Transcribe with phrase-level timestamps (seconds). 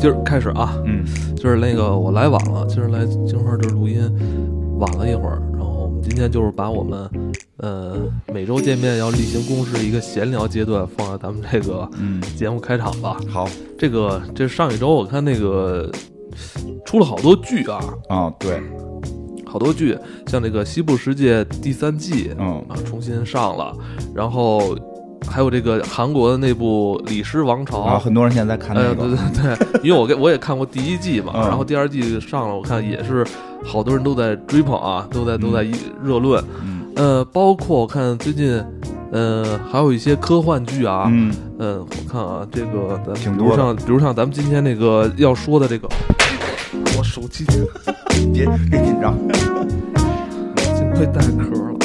[0.00, 1.04] 今儿开始啊，嗯，
[1.36, 4.00] 就是那个我来晚了，今儿来金花这录音
[4.78, 7.06] 晚了一会儿，然后我们今天就是把我们
[7.58, 7.98] 呃
[8.32, 13.18] 每周见面要例行公事一个闲聊阶段放在咱们这个嗯，节目开场吧。
[13.28, 13.46] 好。
[13.78, 15.90] 这个这上一周我看那个
[16.86, 18.58] 出了好多剧啊，啊，对，
[19.44, 22.64] 好多剧，像这个《西部世界》第三季嗯。
[22.68, 23.76] 啊重新上了，
[24.14, 24.74] 然后
[25.30, 31.42] 还有这个韩国的那部《李尸王朝》啊，很多人现在在看哎，那对个，对对，因为我给 我也看过第一季嘛，嗯。
[31.42, 33.24] 然后第二季上了，我看也是
[33.64, 35.64] 好多人都在追捧啊，都在都在
[36.02, 36.42] 热论。
[36.62, 36.80] 嗯。
[36.96, 38.62] 呃，包括我看最近，
[39.12, 45.88] 呃，还有一些科幻剧啊，嗯，嗯，我看啊，这个比如像比如像咱们今天那个要说的这个，
[46.98, 47.44] 我手机
[48.34, 49.14] 别别紧张，
[50.76, 51.78] 幸亏带壳了。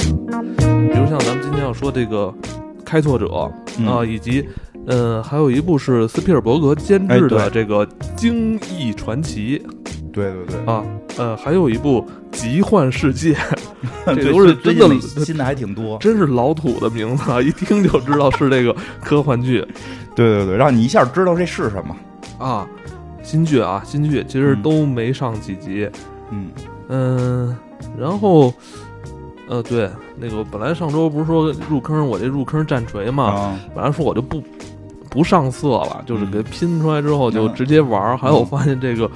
[0.92, 2.34] 比如像咱们今天要说这个
[2.96, 4.48] 开拓者啊、嗯以及。
[4.88, 7.84] 呃，还有一部是斯皮尔伯格监制的这个
[8.16, 9.60] 《惊异传奇》，
[10.14, 10.84] 对对对，啊，
[11.18, 12.06] 呃，还有一部
[12.38, 13.34] 《奇幻世界》，
[14.16, 19.66] 这都是真的新的还挺多，真是老土的名字啊，一听就知道是这个科幻剧。
[20.16, 21.96] 对对对，让你一下知道这是什么，
[22.38, 22.68] 啊。
[23.24, 24.62] 新剧啊，新剧其实嗯。
[24.62, 25.90] 都没上几集，
[26.30, 26.50] 嗯。
[26.90, 27.58] 嗯，
[28.00, 28.54] 然后，
[29.48, 34.42] 呃，对，那个本来上周不是说入坑，我这入坑战锤嘛，啊，本来说我就不
[35.10, 39.10] 不上色了，就是嗯给拼出来之后就嗯直接玩儿，还有我发现这个，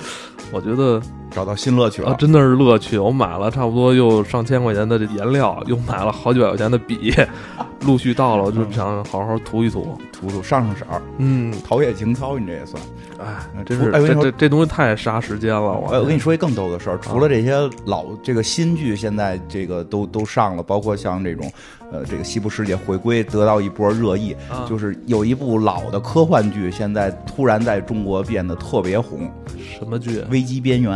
[0.52, 1.02] 我觉得
[1.40, 2.98] 找到新乐趣了，，啊真的是乐趣！
[2.98, 7.14] 我买了差不多又上千块钱的颜料，又买了好几百块钱的笔，
[7.88, 9.98] 陆续到了，我就想好好涂一涂。
[10.12, 12.84] 涂涂上上色儿，嗯，陶冶情操，你这也算。
[13.20, 15.62] 哎，真是哎这这这东西太杀时间了。
[15.62, 21.50] 我哎，我跟你说一更逗的事儿，除了这些老这个新剧，现在这个都都上了，包括像这种，
[21.90, 29.32] 呃，这个西部世界回归得到一波热议，啊就是有一部老的科幻剧，现在突然在中国变得特别红，
[29.80, 30.20] 什么剧？
[30.30, 30.92] 《危机边缘》。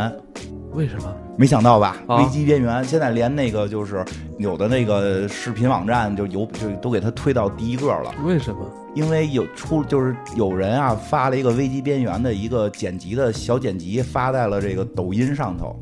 [0.73, 1.15] 为什么？
[1.37, 1.97] 没想到吧？
[2.07, 4.03] 啊危机边缘现在连那个就是
[4.37, 8.59] 有的那个视频网站就有就都给它推到第一个了，为什么？
[8.95, 15.75] 因为有出就是有人啊发了一个危机边缘的一个剪辑的小剪辑发在了这个抖音上头。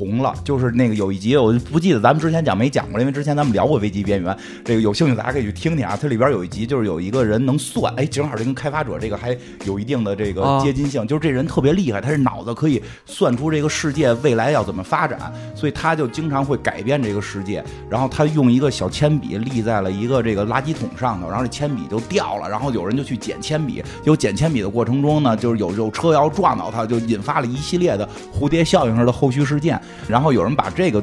[0.00, 4.34] 红了，就是那个有一集我不记得咱们之前讲没讲过，因为之前咱们聊过危机边缘，
[4.64, 5.94] 这个有兴趣大家可以去听听啊。
[6.00, 17.62] 它里边有一集就是有一个人能算，哎，正好这跟开发者这个还有一定的这个啊接近性，就是这人特别厉害，他是脑子可以算出这个世界未来要怎么发展，所以他就经常会改变这个世界。
[17.90, 29.80] 然后他用一个小铅笔立在了一个这个垃圾桶上头，然后这铅笔就掉了，然后有人就去捡铅笔，有捡铅笔的过程中呢，就是有有车要撞到他，就引发了一系列的蝴蝶效应式的后续事件。
[30.08, 31.02] 然后有人把这个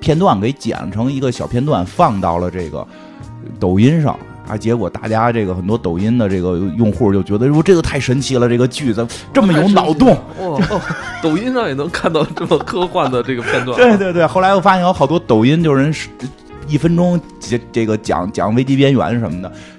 [0.00, 2.86] 片段给剪成一个小片段，放到了这个
[3.58, 4.18] 抖音上。
[4.46, 4.54] 啊！
[4.58, 10.14] 结果大家这个很多抖音的这个用户就觉得，说这个太神奇了，这个剧怎么这么有脑洞？
[10.38, 10.78] 哦哦，
[11.22, 13.74] 抖音上也能看到这么科幻的这个片段。
[13.80, 16.10] 对对对，后来我发现有好多抖音就是人是
[16.68, 19.50] 一分钟这这个讲讲危机边缘什么的，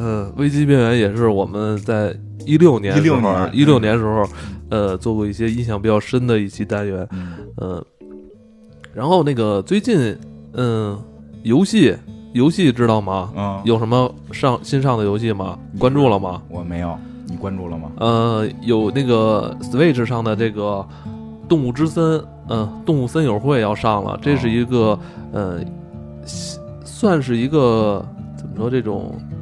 [0.00, 2.16] 呃，危机边缘也是我们在
[2.46, 4.26] 一六年时候16年一六年时候，
[4.70, 7.84] 呃，做过一些印象比较深的一期单元，嗯，嗯，
[8.94, 10.16] 然后那个最近，
[10.54, 10.98] 嗯，
[11.42, 11.94] 游戏
[12.32, 13.30] 游戏知道吗？
[13.36, 15.58] 嗯，有什么上新上的游戏吗？
[15.78, 16.40] 关注了吗？
[16.48, 17.92] 我没有，你关注了吗？
[17.98, 20.82] 呃，有那个 Switch 上的这个
[21.48, 22.18] 《动物之森》，
[22.48, 24.98] 嗯，《动物森友会》要上了，这是一个
[25.32, 25.60] 呃，
[26.84, 28.02] 算是一个
[28.38, 29.39] 怎么说这种呃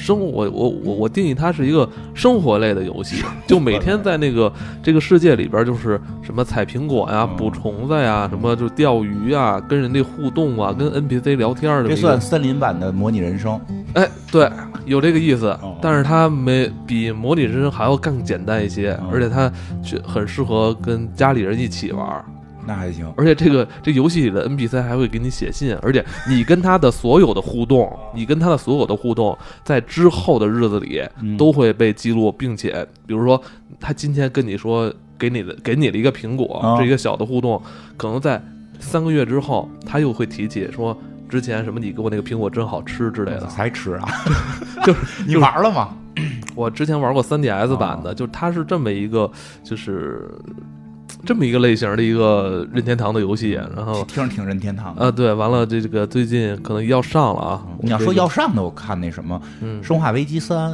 [0.00, 4.52] 生活，我我我我定义它是一个生活类的游戏，就每天在那个
[4.82, 13.60] 这个世界里边，就是什么采苹果呀、嗯捕虫子呀、什么就钓鱼啊、跟人家互动啊、跟 NPC 聊天儿的这算森林版的模拟人生。
[13.94, 14.50] 哎，对，
[14.86, 19.50] 有这个意思哦，但是它没比模拟人生还要更简单一些，嗯而且它
[19.82, 22.24] 却很适合跟家里人一起玩儿。
[22.70, 33.42] 那还行，而且这个这游戏里的 NPC 还会给你写信，而且你跟他的所有的互动，你跟他的所有的互动，在之后的日子里嗯都会被记录，并且比如说
[33.80, 37.60] 他今天跟你说给你的给你了一个苹果，啊这一个小的互动，
[37.96, 38.40] 可能在
[38.78, 40.96] 三个月之后，他又会提起说
[41.28, 43.46] 之前什么你给我那个苹果真好吃之类的。
[43.46, 44.08] 才吃啊？
[44.84, 45.96] 就是 你玩了吗？
[46.54, 49.30] 我之前玩过 3DS 版哦的，就是它是这么一个，
[49.64, 50.28] 就是
[51.24, 55.04] 这么一个类型的一个任天堂的游戏，然后听着挺任天堂的。
[55.04, 57.62] 啊，对，完了这这个最近可能要上了啊。
[57.80, 60.72] 你要说要上的，我看那什么嗯《生化危机三》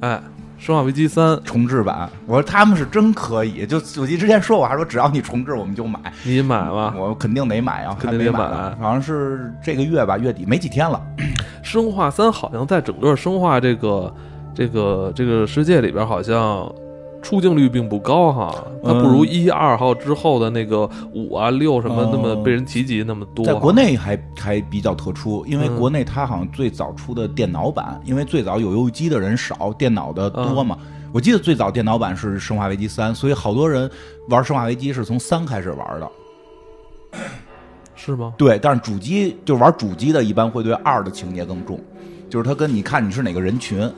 [0.00, 0.20] 哎，
[0.64, 3.66] 《生化危机三》，重置版，我说他们是真可以。
[3.66, 6.00] 就我记之前说，我还说只要你重置，我们就买。
[6.24, 6.94] 你买吗？
[6.96, 8.40] 我肯定得买啊，肯定得买
[8.80, 11.00] 好像是这个月吧，月底没几天了。
[11.62, 14.14] 生化三好像在整个生化这个
[14.54, 16.70] 这个这个世界里边，好像
[17.22, 23.44] 出镜率并不高哈，它不如一二号之后的那个五啊六什么那么被人提及那么多。
[23.44, 30.76] 在国内还还比较特殊，因为嗯国内它好像最早出的电脑版，因为最早有游戏机的人少，电脑的多嘛。
[31.12, 33.90] 我记得最早电脑版是《生化危机三》，所以好多人
[34.28, 36.10] 玩《生化危机》是从三开始玩的。
[37.96, 38.32] 是吗？
[38.38, 41.78] 对，但是主机就玩主机的，一般会对二的情节更重，
[42.30, 43.90] 就是它跟你看你是哪个人群。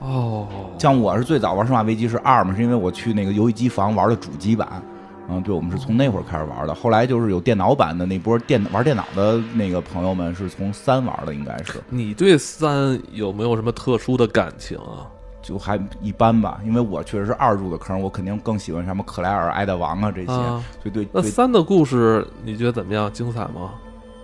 [0.00, 0.46] 哦，
[0.78, 4.82] 像我是最早玩《生化危机》是二嘛，是因为我去那个游戏机房玩的主机版。
[5.30, 6.74] 嗯，对，我们是从那会儿开始玩的。
[6.74, 15.04] 后来就是有电脑版的那波电玩电脑的那个朋友们是从三玩的，应该是你对三有没有什么特殊的感情啊？
[15.42, 16.60] 就还一般吧。
[16.64, 23.12] 因为我确实是二入的坑，我肯定更喜欢什么克莱尔、爱德王啊这些，啊，所以对对那三的故事你觉得怎么样？
[23.12, 23.74] 精彩吗？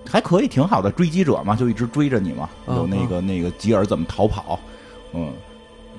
[0.08, 0.90] 还可以，挺好的。
[0.90, 4.58] 追击者嘛，就一直追着你嘛，啊有那个那个吉尔怎么逃跑，
[5.12, 5.30] 嗯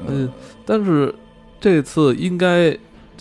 [0.07, 0.29] 嗯，
[0.65, 1.13] 但是
[1.59, 2.77] 这次应该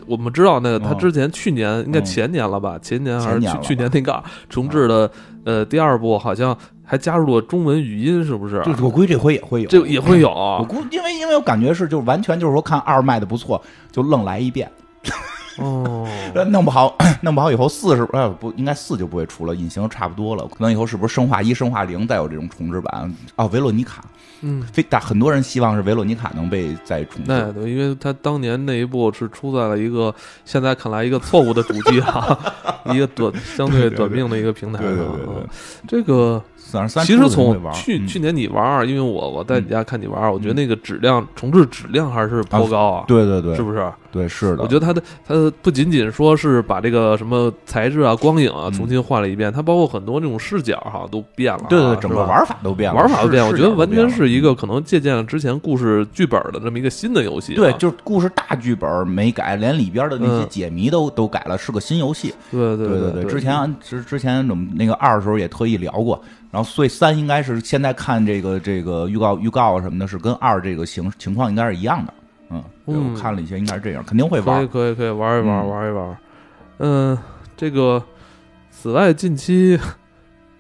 [0.07, 2.79] 我们知道，那个他嗯之前去年应该嗯前年了吧？
[2.83, 5.11] 前年还是去年去年那个重置的
[5.45, 8.61] 呃第二部，好像还加入了中文语音，是不是？
[8.65, 10.59] 就是我估计这回也会有，这也会有啊。
[10.59, 13.61] 我估因为因为我感觉是就是完全就是说看二卖的不错，
[13.91, 14.71] 就愣来一遍。
[15.59, 23.13] 哦，呃 弄不好， 弄不好以后四是呃不应该四就不会出了，隐形差不多了，可能以后是不是生化一、生化零再有这种重置版？
[23.37, 24.05] 哦，维罗妮卡，
[24.41, 27.25] 嗯，非但很多人希望是维罗妮卡能被再重置。
[27.27, 30.15] 那对，因为他当年那一部是出在了一个
[30.45, 32.39] 现在看来一个错误的主机啊，
[32.93, 35.47] 一个短相对短命的一个平台上对对对。
[35.87, 36.43] 这个
[36.75, 43.93] 四二三其实从去去年你玩儿，因为我我在你家看你玩儿，我觉得那个质量重置质量还是颇高啊，对对对，是不是？
[44.15, 54.05] 对是的，我觉得它的它不仅仅说是把这个什么材质啊、光影啊嗯重新换了一遍，它包括很多这种视角哈都变了啊，对对对，整个玩法都变了，玩法都变了，我觉得完全。
[54.15, 57.57] 是一个可能借鉴了之前故事剧本的这么一个新的游戏啊。
[57.57, 62.33] 对，就是故事大剧本没改，连里边的那些嗯解谜都都改了，是个新游戏。
[62.53, 66.23] 对对对对之前之之前我们那个二的时候也特意聊过，
[66.55, 72.15] 然后所以三应该是现在看这个这个预告预告啊什么的，是跟二这个情情况应该是一样的。
[72.51, 74.67] 嗯，我看了一些，应该是这样，肯定会玩可以。
[74.69, 76.19] 可以可以玩一玩嗯玩一玩。
[76.79, 77.19] 嗯，
[77.57, 78.01] 这个
[78.71, 79.77] 此外近期。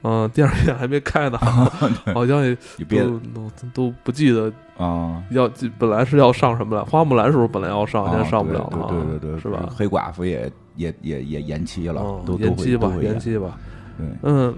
[0.06, 1.38] 嗯，电影院还没开呢，
[2.12, 2.55] 好像也
[2.87, 9.67] 都都都不记得啊，要本来是要上什么来，花木兰是不是本来要上，啊现在上不了了啊，对对对对，是吧？
[9.75, 13.56] 黑寡妇也也也也延期了嗯，都延期吧延期吧。
[13.96, 14.55] 对，嗯，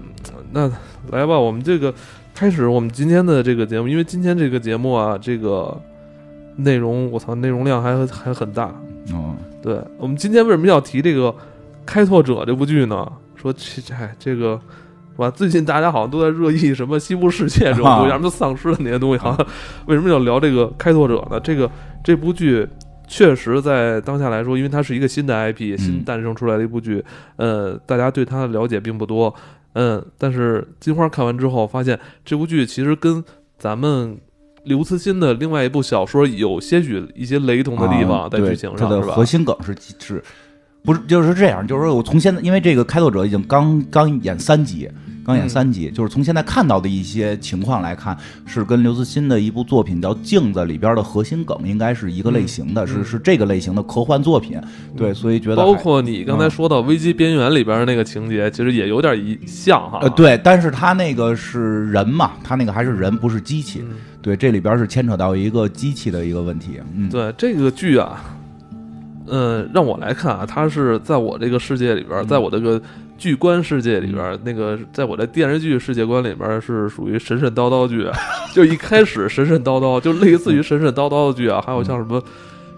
[0.51, 0.69] 那
[1.11, 1.93] 来吧，我们这个
[2.33, 5.79] 开始我们今天的这个节目，因为今天这个节目啊，这个
[6.55, 8.73] 内容我操，内容量还还很大。
[9.13, 11.29] 嗯对我们今天为什么要提这个
[11.85, 13.11] 《开拓者》这部剧呢？
[13.35, 14.59] 说这这这个。
[15.17, 15.31] 是吧？
[15.31, 19.47] 最近大家好像都在热议什么西部世界这种东西，啊什么丧尸的那些东西，好像
[19.87, 21.39] 为什么要聊这个《开拓者》呢？
[21.39, 21.67] 这个
[22.03, 22.67] 这部剧
[23.07, 27.03] 确实在当下来说，因为它是一个新的 IP，新诞生出来的一部剧，
[27.37, 29.33] 呃，大家对它的了解并不多，
[29.73, 33.23] 嗯，但是金花看完之后发现，这部剧其实跟
[33.57, 34.17] 咱们
[34.65, 39.23] 刘慈欣的另外一部小说有些许一些雷同的地方，在剧情上的核？
[39.25, 40.23] 心梗是是。
[40.83, 44.89] 不是，就是这样，就是说我从现在，因为这个开拓者已经刚刚演三集，
[45.27, 45.49] 刚演嗯。
[45.49, 54.57] 三集，就是从现在看到的一些情况来看，是跟刘慈欣的一部作品叫《镜子》里边的核心梗应该是一个类型的，嗯是是这个类型的科幻作品，
[54.95, 59.99] 对，所以觉得包括你刚才说到《危机边缘》里边的那个情节，其实也有点一像哈。
[60.01, 63.97] 呃，对，但是他那个是人嘛，他那个还是人，不是机器，嗯。
[64.21, 68.23] 对，这里边是牵扯到一个机器的一个问题，嗯，对这个剧啊，
[69.27, 72.81] 嗯，让我来看啊，它是在我这个世界里边，嗯在我这个
[73.17, 78.07] 剧观世界里边，那个在我的电视剧世界观里边是属于神神叨叨剧，
[78.53, 82.21] 就一开始神神叨叨，就类似于神神叨叨的剧啊，还有像什么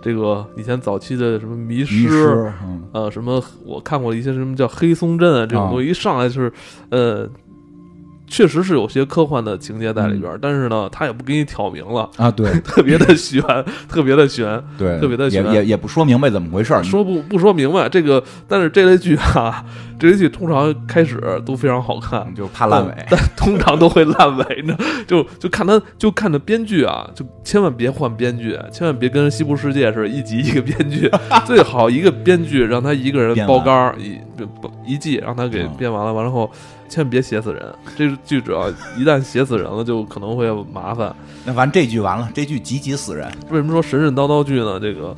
[0.02, 2.52] 这个以前早期的什么迷迷失。
[2.92, 5.70] 呃，什么我看过一些什么叫黑松镇啊这种啊。
[5.70, 6.52] 东西，一上来就是，
[6.90, 7.30] 呃，
[8.30, 12.50] 确实是有些科幻的情节在里边儿，但是呢，他也不给你挑明了，啊，对。
[12.62, 13.42] 特别的悬，
[13.90, 19.66] 特别的悬，对，特别的悬也也不说明白怎么回事儿，说不不说明白这个，但是这类剧啊，
[20.00, 22.94] 这类剧通常开始都非常好看，就怕烂尾。
[23.10, 24.78] 但通常都会烂尾呢。
[25.08, 31.10] 就就看他，就看着编剧啊，就千万别换编剧，千万别跟《西部世界》似的，一集一个编剧，
[31.46, 34.20] 最好一个编剧让他一个人包干儿一
[34.86, 35.74] 一季让他给嗯。
[35.78, 36.50] 编完了，完了后
[36.90, 37.74] 千万别写死人。
[37.96, 41.16] 这个剧主要一旦写死人了，就可能会麻烦。
[41.46, 44.80] 那完这剧完了，这剧集集死人，为什么说神神叨叨剧呢？
[44.80, 45.16] 这个，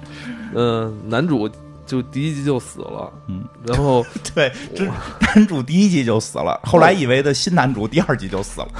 [0.54, 1.50] 嗯、男主
[1.86, 8.68] 就第一集就死了，嗯，然后 对，这男主第一集就死了，后来以为的新男主第二集就死了。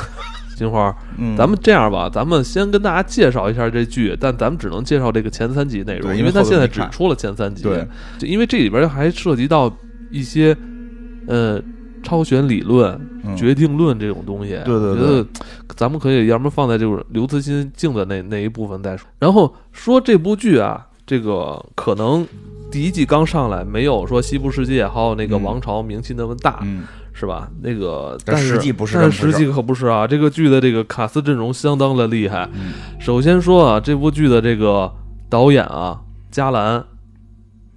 [0.56, 7.64] 金花，嗯，咱们这样吧，咱们先跟大家介绍一下这剧，但咱们只能介绍这个前三集内容，因为它现在只出了前三集。
[7.64, 7.84] 对，
[8.20, 9.76] 就因为这里边还涉及到
[10.12, 10.56] 一些
[11.28, 11.60] 呃
[12.04, 12.94] 超弦理论、
[13.24, 14.60] 嗯决定论这种东西。
[14.66, 15.26] 对对我觉得
[15.76, 19.08] 咱们可以要么放在就是刘慈欣镜的那那一部分再说。
[19.20, 22.28] 然后说这部剧啊，这个可能
[22.72, 26.60] 第一季刚上来，没有说西部世界还有那个嗯王朝名气那么大。
[26.64, 27.50] 嗯，是吧？
[27.62, 30.06] 那个，但实际不是但实际可不是啊。
[30.08, 32.50] 这个剧的这个卡斯阵容相当的厉害。
[32.54, 34.92] 嗯首先说啊，这部剧的这个
[35.30, 36.84] 导演啊，加兰，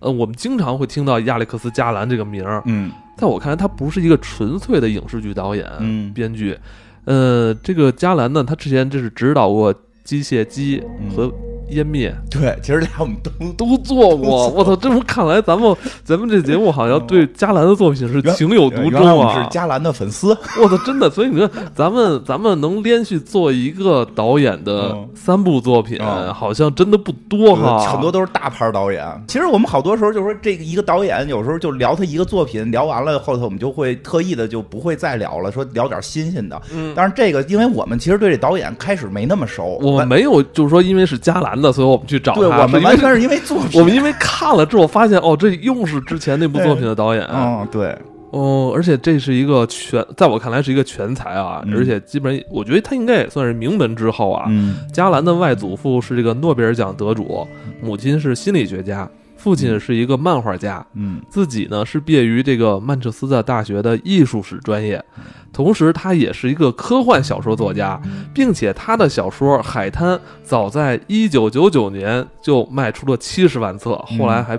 [0.00, 6.58] 呃，我们经常会听到亚历克斯·加兰这个名儿，嗯在我看来，他不是一个纯粹的影视剧导演、嗯编剧。
[7.04, 10.80] 呃，这个加兰呢，他之前这是指导过《机械姬》
[11.14, 11.26] 和
[11.70, 13.30] 《湮灭》对，其实俩我们都
[13.66, 14.48] 都做过。
[14.48, 19.14] 我操，这么看来，咱们咱们这节目好像对加兰的作品是情有独钟啊！
[19.14, 20.36] 我是加兰的粉丝。
[20.60, 21.08] 我操，真的！
[21.10, 27.78] 所以你说，咱们咱们能连续做一个导演的嗯三部作品，嗯好像真的不多哈。
[27.90, 29.04] 很多都是大牌导演。
[29.28, 36.60] 其实我们好多时候就说，这个一个导演有时候就聊他一个作品，聊完了后头我们就会特意的就不会再聊了，说聊点新鲜的。
[36.72, 42.40] 嗯，但是这个，因为我们其实对这导演开始没那么熟，我们没有就是说因为是加兰的，所以我们去找他。
[42.40, 43.80] 对我们完全是因为作品。
[43.80, 47.24] 我们因为看了之后发现，哦，这又是之前那部作品的导演。
[47.32, 47.96] 嗯，对，
[48.30, 54.46] 哦，而且这是一个全，在我看来是一个全才啊，嗯而且基本上我觉得他应该也算是名门之后啊。
[54.48, 57.46] 嗯加兰的外祖父是这个诺贝尔奖得主，
[57.80, 59.08] 母亲是心理学家，
[59.44, 60.84] 父亲是一个漫画家。
[60.94, 65.04] 嗯自己呢是毕业于这个曼彻斯特大学的艺术史专业，
[65.52, 68.00] 同时他也是一个科幻小说作家，
[68.32, 74.58] 并且他的小说《海滩》早在一九九九年就卖出了七十万册，后来还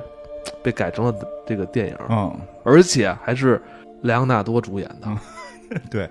[0.61, 1.13] 被改成了
[1.47, 2.31] 这个电影，嗯，
[2.63, 3.59] 而且还是
[4.03, 5.07] 莱昂纳多主演的。
[5.89, 6.07] 对。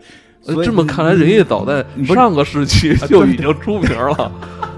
[0.47, 4.31] 呃这么看来，人家早在上个世纪啊就已经出名了。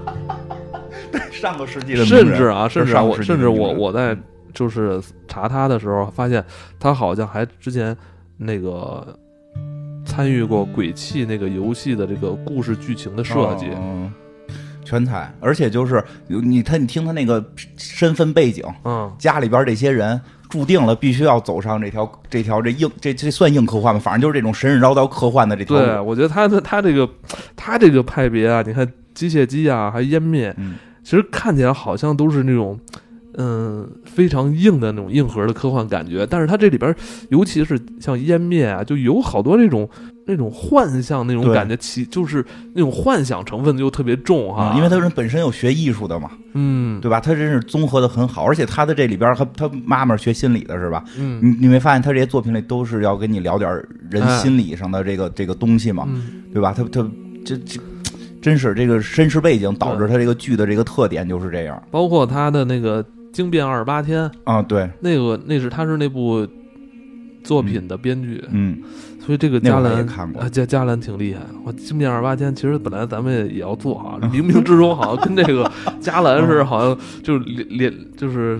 [1.31, 4.17] 上个世纪的甚至啊，甚至啊，我甚至我我在
[4.53, 6.43] 就是查他的时候，发现
[6.79, 7.95] 他好像还之前
[8.37, 9.17] 那个
[10.05, 13.67] 参与过《鬼泣》那个游戏的这个故事剧情的设计。
[13.75, 14.11] 嗯
[14.89, 17.45] 全才，而且就是你他你听他那个
[17.75, 23.99] 身份背景，嗯，家里边这些人注定了必须要走上这条这条这硬这这算硬科幻吗？
[23.99, 26.05] 反正就是这种神神叨叨科幻的这条对，路。
[26.05, 27.09] 我觉得他的他这个
[27.53, 30.75] 他这个派别啊，你看机械姬啊，还湮灭，嗯
[31.07, 32.77] 其实看起来好像都是那种。
[33.39, 36.95] 嗯，非常硬的那种硬核的科幻感觉，但是它这里边，
[37.29, 39.87] 尤其是像湮灭啊，就有好多那种
[40.25, 47.19] 那种幻象那种感觉，其就是那种幻想成分就特别重哈、啊，因为他人本身有学艺术的嘛，嗯对吧？
[47.19, 51.03] 他真是综合的很好，而且他的这里边，他他妈妈学心理的，是吧？
[51.19, 53.69] 嗯你你没发现他这些作品里都是要跟你聊点
[54.09, 56.73] 人哎心理上的这个、这个东西嘛，嗯，对吧？
[56.75, 57.07] 他他
[57.45, 57.79] 这这
[58.47, 66.47] 真是这个身世背景导致他这个剧的这个特点就是这样包括他的那个《惊变二十八天》，啊，对，那个那是他是那部
[67.43, 68.81] 作品的编剧，嗯，
[69.25, 71.41] 所以这个加兰看过啊，加加兰挺厉害。
[71.65, 78.59] 我《惊变二十八天》其实本来咱们也也要做啊， 冥冥之中好像跟这个加兰是好像就是联联就是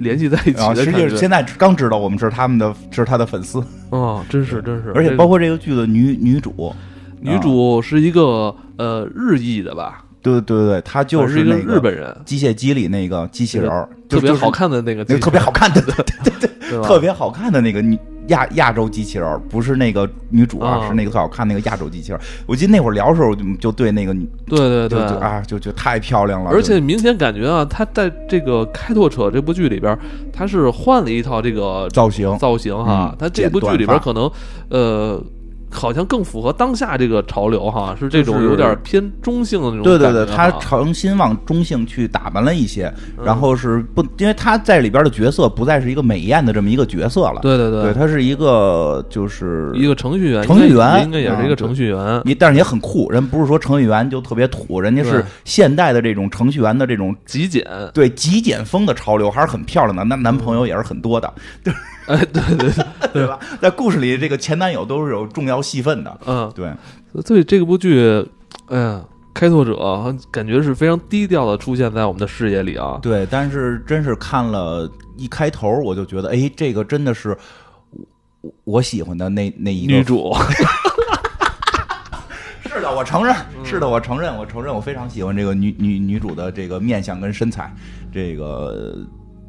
[0.00, 0.90] 联系在一起的，实。
[0.90, 6.74] 际现在刚知道我们是他们的是他的粉丝，哦，真是真是，而且包括这个剧的女女主，
[7.20, 15.94] 女主是一个呃日裔的吧，对对对对，她就是一那个日本人，机械机里那个机器人儿，特别好看，的那个那个特别好看的， 对
[16.40, 22.22] 对对， 特别好看的那个女亚亚洲机器人儿，不是那个女主啊，啊是那个最好看那个亚洲机器人儿。
[22.44, 25.00] 我记得那会儿聊的时候就就对那个女对对对。
[25.18, 29.96] 啊就就太漂亮了，而且明显感觉啊，她在这个《开拓者》这部剧里边，
[30.32, 32.36] 她是换了一套这个造型。
[32.38, 33.14] 造型哈。
[33.16, 34.28] 她这部剧里边可能，
[34.70, 35.22] 呃，
[35.70, 43.24] 好像更符合当下这个潮流哈，是这种有点偏中性的那种对对对，他诚心往中性去打扮了一些，嗯。
[43.24, 51.02] 然后是不，因为他在里边的角色不再是一个美艳的这么一个角色了，对对对，他是一个就是一个程序员，程序员。
[51.04, 52.22] 应该也是一个嗯程序员。
[52.24, 61.32] 你，但是也很酷，人不是说程序员就特别土，人家是现代的这种程序员的这种极简，对极简风的潮流，还是很漂亮的，那男朋友也是很多的，
[62.08, 63.38] 哎，对对对，对吧？
[63.60, 66.72] 在故事里，这个前男友都是有重要戏份的，嗯，对，
[67.24, 68.24] 所以这部剧，
[68.68, 72.98] 哎呀，开拓者感觉是非常低调的出现在我们的视野里啊。
[73.02, 77.36] 对，但是真是看了一开头，我就觉得，哎，这个真的是
[78.40, 80.32] 我我喜欢的那那一个女主，
[82.72, 83.64] 是的，我承认，嗯。
[83.64, 87.74] 是的，我承认，我承认，我非常喜欢这个女女女主的这个面相跟身材，
[88.12, 88.96] 这个，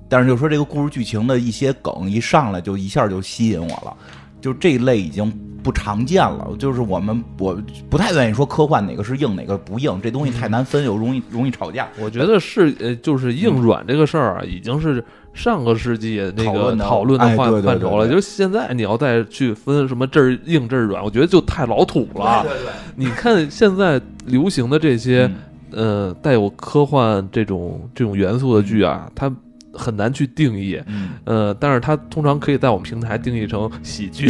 [0.09, 3.95] 但是就说这个故事剧情的一些梗一上来就一下就吸引我了，
[4.41, 5.31] 就这一类已经
[5.63, 7.57] 不常见了，就是我们我
[7.89, 11.87] 不太愿意说科幻哪个是硬哪个不硬，这东西太难分，又容易容易吵架。
[11.99, 18.07] 我觉得是呃，就是硬软这个事儿啊，已经是上个世纪那个讨论的讨论的范范畴了。
[18.07, 22.43] 就是现在你要再去分什么这儿硬这儿软，我觉得就太老土了。
[22.43, 25.29] 对对，你看现在流行的这些
[25.73, 29.29] 嗯呃带有科幻这种这种元素的剧啊，它
[29.77, 30.81] 很难去定义。
[30.87, 34.27] 嗯，呃，但是它通常可以在我们平台定义成喜剧，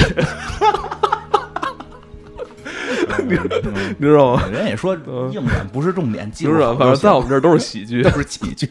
[3.19, 3.27] 嗯
[3.99, 4.47] 你知道吗？
[4.51, 8.69] 人也说嗯硬软不是重点，技就是术在我们这儿都是喜剧 都是喜剧。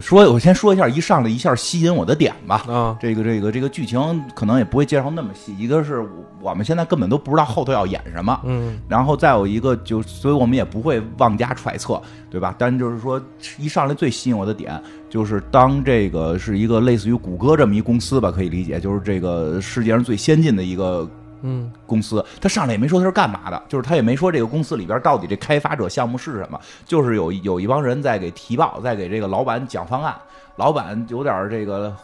[0.00, 2.64] 说，我先说一下，一上来一下吸引我的点吧。
[2.68, 2.96] 啊。
[3.00, 6.04] 这个这个这个剧情可能也不会介绍那么细，一个是
[6.40, 12.54] 我们现在根本都不知道后头要演什么，嗯然后再有一个就，所以我们也不会妄加揣测，对吧？
[12.58, 13.20] 但就是说，
[13.58, 14.80] 一上来最吸引我的点
[15.12, 21.06] 就是当这个是一个类似于谷歌这么一公司吧，可以理解，就是这个世界上最先进的一个
[21.42, 21.70] 嗯。
[21.84, 30.16] 公司，他上来也没说他是干嘛的，就是他也没说这个公司里边到底这开发者项目是什么，就是有有一帮人在给提报，在给这个老板讲方案，
[30.56, 31.94] 老板有点这个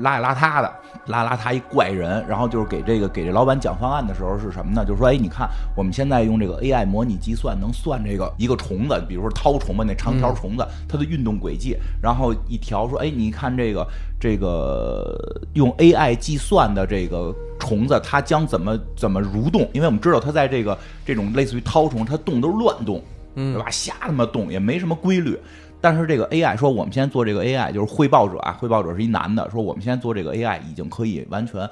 [0.00, 0.72] 邋里邋遢的，
[1.08, 4.84] 邋里邋遢一怪人，然后就是给这个给这老板讲方案的时候是什么呢？
[4.84, 13.86] 就是说，哎，你看我们现在用这个 AI 模拟计算，能算这个一个虫子，比如说绦虫吧，那长条虫子它的运动轨迹，然后一条说，哎，你看这个
[14.20, 15.16] 这个
[15.54, 19.68] 用 AI 计算的这个虫子，它将怎么怎么蠕动？
[19.72, 22.96] 因为我们知道它在这个这种类似于绦虫，它动都是乱动，
[23.34, 23.68] 对嗯吧？
[23.70, 25.38] 瞎他妈动也没什么规律。
[25.80, 31.68] 但是这个 AI 说，我们现在做这个 AI，就是汇报者啊，汇报者是一男的，说我们现在做这个 AI 已经可以完全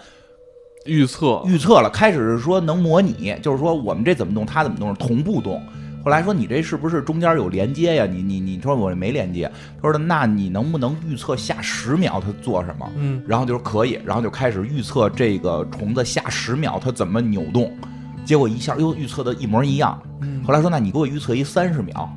[0.84, 1.90] 预测预测了。
[1.90, 5.60] 开始是说能模拟，就是说我们这怎么动，它怎么动，同步动。
[6.04, 8.06] 后来说你这是不是中间有连接呀？
[8.06, 9.50] 你你你说我这没连接，
[9.82, 12.88] 他说那你能不能预测下十秒它做什么？
[12.96, 17.76] 嗯然后就说可以，然后就开始预测这个虫子下十秒它怎么扭动，
[18.24, 20.00] 结果一下又预测的一模一样。
[20.20, 22.08] 嗯后来说那你给我预测一三十秒。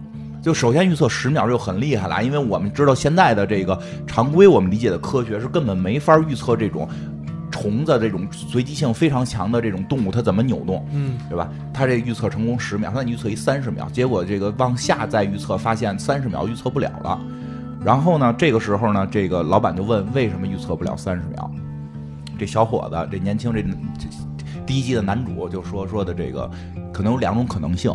[0.41, 6.87] 就首先预测十秒就很厉害了，因为我们知道现在的这个常规我们理解的科学是根本没法预测这种
[7.51, 11.49] 虫子这种随机性非常强的这种动物它怎么扭动，嗯对吧？
[11.73, 17.19] 它这预测成功十秒，他预测一三十秒，结果这个往下再预测，发现三十秒预测不了了。
[17.83, 21.51] 然后呢，这个时候呢，这个老板就问为什么预测不了三十秒？
[22.37, 24.07] 这小伙子，这年轻这这
[24.65, 26.49] 第一季的男主就说说的这个
[26.93, 27.91] 可能有两种可能性。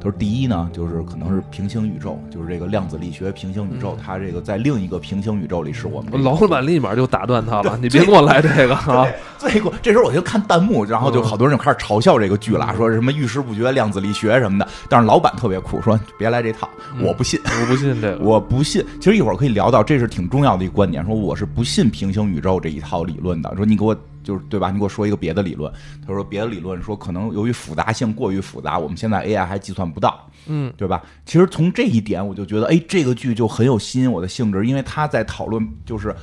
[0.00, 9.06] 他说：“第一呢，就是可能是平行宇宙，就是这个量子力学平行宇宙，它这个在另一个平行宇宙里是我们这个老板立马就打断他了，你别跟我来这个啊！
[9.38, 14.68] 最后这时候我就看弹幕，然后就好多人就开始嘲笑这个剧了，说什么遇事不决、量子力学什么的。
[14.88, 16.68] 但是老板特别酷，说别来这套，
[17.00, 18.84] 我不信，我不信这个，我不信。
[19.00, 23.52] 其实一会儿可以聊到，这是挺重要的一个观点，说我是不信平行宇宙这一套理论的。
[23.56, 23.96] 说你给我
[24.28, 24.70] 就是对吧？
[24.70, 25.72] 你给我说一个别的理论。
[26.06, 30.28] 他说别的理论说可能由于复杂性过于复杂，我们现在 AI 还计算不到。
[30.46, 31.02] 嗯对吧？
[31.24, 36.14] 其实从这一点，我就觉得，哎，这个剧就很有吸引我的性质，因为他在讨论，就是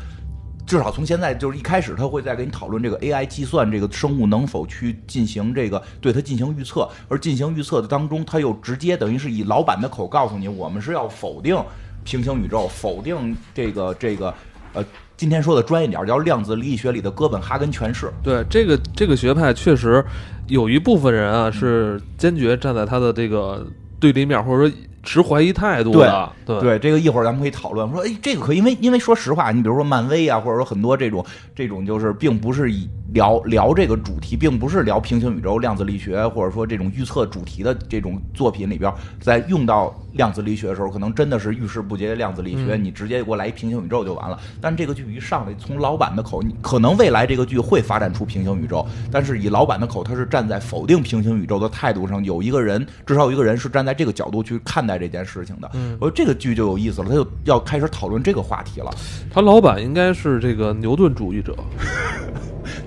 [0.67, 11.55] 至少从现在就是一开始，他会在跟你讨论这个 AI 计算这个生物能否去进行这个对它进行预测，而进行预测的当中，他又直接等于是以老板的口告诉你，我们是要否定
[12.03, 14.33] 平行宇宙，否定这个这个
[14.73, 14.83] 呃，
[15.17, 18.11] 今天说的专业点儿叫量子力学里的哥本哈根诠释。
[18.21, 20.03] 对这个这个学派确实
[20.47, 23.65] 有一部分人啊是坚决站在他的这个
[23.99, 26.31] 对立面，或者说持怀疑态度的。
[26.45, 27.89] 对对，这个一会儿咱们可以讨论。
[27.91, 31.25] 说，哎，这个可以，因为因为说实话，你比如说漫威啊，或者说很多这种
[31.55, 44.37] 这种就是并不是以聊聊这个主题，并不是聊平行宇宙、量子力学，或者说这种预测主题的这种作品里边，在用到量子力学的时候，可能真的是遇事不决的量子力学，你直接给我来一平行宇宙就完了。
[44.59, 55.71] 但这个剧一上来，从老板的口，你可能未来这个剧会发展出平行宇宙，但是以老板的口，他是站在否定平行宇宙的态度上，有一个人，至少有一个人是站在这个角度去看待这件事情的。
[56.01, 58.93] 我说这个剧就有意思了，他就要开始讨论这个话题了。
[59.31, 61.55] 他老板应该是这个牛顿主义者。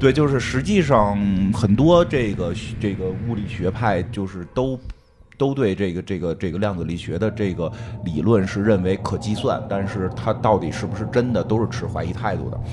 [0.01, 1.17] 对，就是实际上
[1.53, 4.77] 很多这个这个物理学派就是都
[5.37, 7.71] 都对这个这个这个量子力学的这个
[8.05, 12.61] 理论是认为可计算，但是它到底是不是真的，都是持怀疑态度的。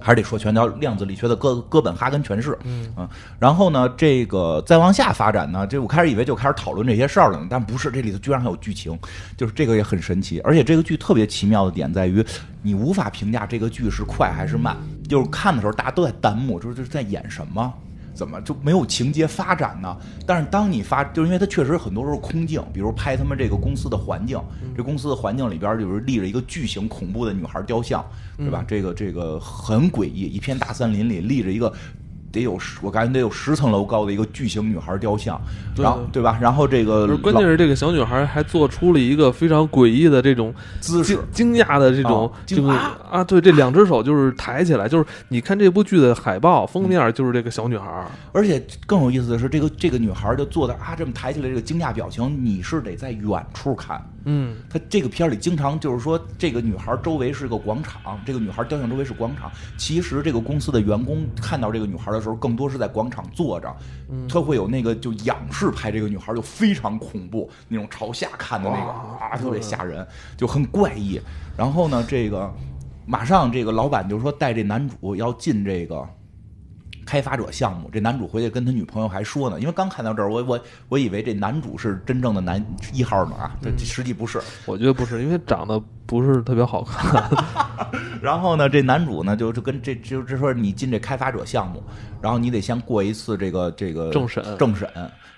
[0.00, 3.08] 还是得说全叫量子力学的哥哥本哈根诠释，嗯。
[3.38, 8.98] 然后呢，这个再往下发展呢，这我开始以为就开始讨论这些事儿了，但不是，这里头居然还有剧情，
[9.36, 12.24] 就是这个也很神奇，而且这个剧特别奇妙的点在于，
[12.62, 14.76] 你无法评价这个剧是快还是慢，
[15.08, 17.72] 就是看的时候大家都在弹幕，就是就是在演什么。
[18.14, 19.96] 怎么就没有情节发展呢？
[20.26, 24.40] 但是当你发，就是因为它确实很多时候空镜，比如拍他们这个公司的环境，
[24.76, 28.04] 这公司的环境里边就是立着一个巨型恐怖的女孩雕像，
[28.36, 28.64] 对吧？
[28.66, 31.72] 这个这个很诡异，一片大森林里立着一个。
[32.38, 35.40] 得有十，我感觉得有十层楼高的一个巨型女孩雕像，
[35.76, 36.38] 然后对吧？
[36.40, 43.24] 然后这个关键是这个小女孩还做出了一个非常诡异的这种姿势，惊讶的这种惊啊啊！
[43.24, 54.00] 对，这两只手就是抬起来，就是你看这部剧的海报封面就是这个小女孩，而且更有意思的是，这个这个女孩就做的啊这么抬起来这个惊讶表情，你是得在远处看。
[54.24, 59.50] 嗯，他这个片里经常就是说，这个女孩周围是个广场，这个女孩雕像周围是广场。
[59.78, 63.76] 其实这个公司的员工看到这个女孩的时候，更多是在广场坐着，
[64.28, 71.20] 他会有那个就仰视拍这个女孩，就非常恐怖，那种朝下看的那个啊，特别吓人，就很怪异。
[71.56, 72.52] 然后呢，这个
[73.06, 76.08] 马上这个老板就说带这男主要进这个。
[77.08, 87.24] 开发者项目，这男主回去跟他女朋友还说呢，因为刚看到这儿，我我我以为这男主是真正的男一号呢啊，这实际不是，我觉得不是，因为长得不是特别好看。
[88.20, 91.82] 然后呢，这男主呢就就跟这就就说你进这开发者项目，
[92.20, 94.86] 然后你得先过一次这个这个政审，政审，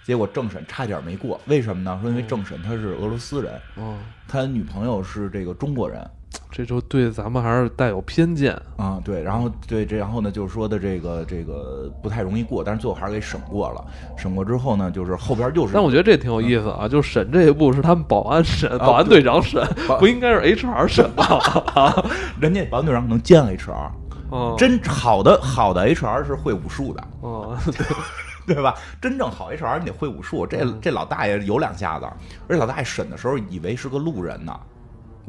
[0.04, 1.96] 结果政审差点没过，为什么呢？
[2.02, 6.04] 说因为政审他是俄罗斯人，哦，他女朋友是这个中国人。
[6.50, 13.84] 这就对咱们还是带有偏见啊，对，然后对这，然后呢，就是说的这个这个不太容易过，但是最后还是给审过了。
[14.16, 15.72] 审过之后呢，就是后边又是。
[15.74, 19.64] 但我觉得这挺有意思啊，就审这一步是他们保安审， 保安队长审，
[19.98, 21.24] 不应该是 HR 审吗？
[21.74, 22.04] 啊，
[22.40, 23.90] 人家保安队长可能兼 HR，
[24.30, 27.56] 哦，真好的好的 HR 是会武术的， 哦，
[28.46, 28.74] 对吧？
[29.00, 32.06] 真正好 HR 你得会武术，这这老大爷有两下子，
[32.48, 34.52] 而且老大爷审的时候以为是个路人呢。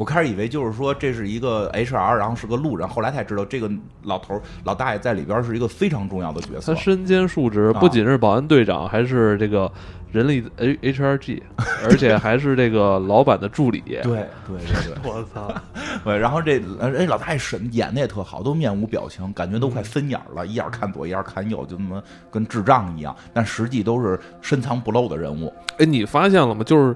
[0.02, 3.70] 我开始以为就是说这是一个 HR，然后是个路人，后来才知道这个
[4.02, 6.74] 老头老大爷在里边是一个非常重要的角色。
[6.74, 9.72] 他身兼数职，不仅是保安队长，还是这个
[10.12, 11.44] 人力 H HRG，
[11.86, 13.80] 而且还是这个老板的助理。
[13.82, 15.54] 对对对对，我操！
[16.04, 25.54] 对，然后这哎老大爷审演的也特好，都面无表情，感觉都快分眼了，一眼看左一眼看右，就那么跟智障一样，但实际都是深藏不露的人物。
[25.78, 26.64] 哎，你发现了吗？
[26.64, 26.96] 就是。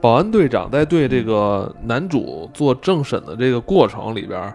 [0.00, 4.54] 保安队长在对这个男主做政审的这个过程里边，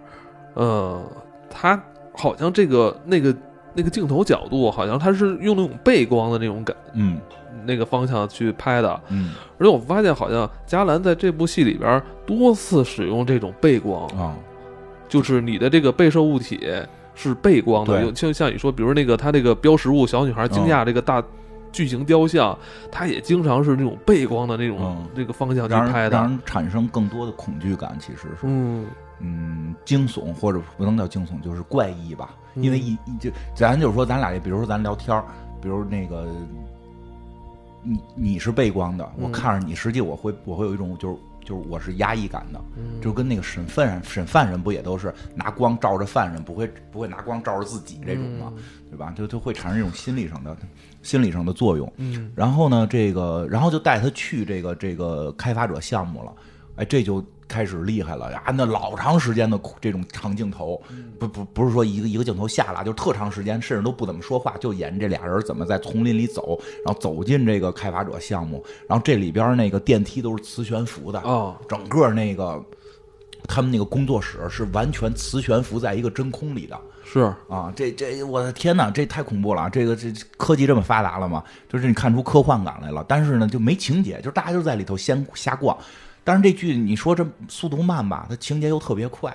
[0.56, 1.04] 嗯，
[1.50, 1.80] 他
[2.14, 3.36] 好像这个那个
[3.74, 7.20] 那个镜头角度，好像他是用那种背光的那种感，嗯，
[7.64, 14.36] 那个方向去拍的，嗯，而且我发现好像加兰在这部戏里边多次使用这种背光啊，
[15.08, 16.60] 就是你的这个被摄物体
[17.14, 21.24] 是背光的，就像你说，比如那个他那个标识物小女孩惊讶这个大。
[21.76, 22.58] 巨型雕像，
[22.90, 27.98] 它也经常是那种背光的那种这个方向去拍的，让人产生更多的恐惧感。
[28.00, 28.86] 其实是，嗯
[29.20, 32.34] 嗯，惊悚或者不能叫惊悚，就是怪异吧。
[32.54, 35.22] 因为一就咱就是说，咱俩，比如说咱聊天
[35.62, 36.26] 比如那个
[37.84, 41.18] 你你是背光的，我看着你，实际我会我会有一种就是。
[41.46, 42.60] 就是我是压抑感的，
[43.02, 48.52] 就跟那个审犯人审犯人不也都是拿光照着犯人，不会不会拿光照着自己这种吗？
[48.90, 49.14] 对吧？
[49.16, 50.58] 就就会产生一种心理上的
[51.04, 51.90] 心理上的作用。
[51.98, 56.34] 嗯，然后呢，这个然后就带他去这个这个开发者项目了。
[56.78, 57.24] 哎，这就。
[57.48, 58.44] 开始厉害了呀！
[58.56, 60.82] 那老长时间的这种长镜头，
[61.20, 72.64] 不不不是说一个一个镜头下来，就特长时间，甚至都不怎么说话，就演这俩人怎么在丛林里走，然后走进这个开发者项目，然后这里边那个电梯都是磁悬浮的啊，整个那个
[73.48, 79.70] 他们那个工作室是完全磁悬浮在一个真空里的，是啊，这这我的天哪，这太恐怖了！
[79.70, 81.44] 这个这科技这么发达了吗？
[81.70, 85.78] 就是你看出科幻感来了，但是呢就没情节，就大家就在里头先瞎逛。
[86.26, 89.34] 但是这剧你说这速度慢吧，它情节又特别快，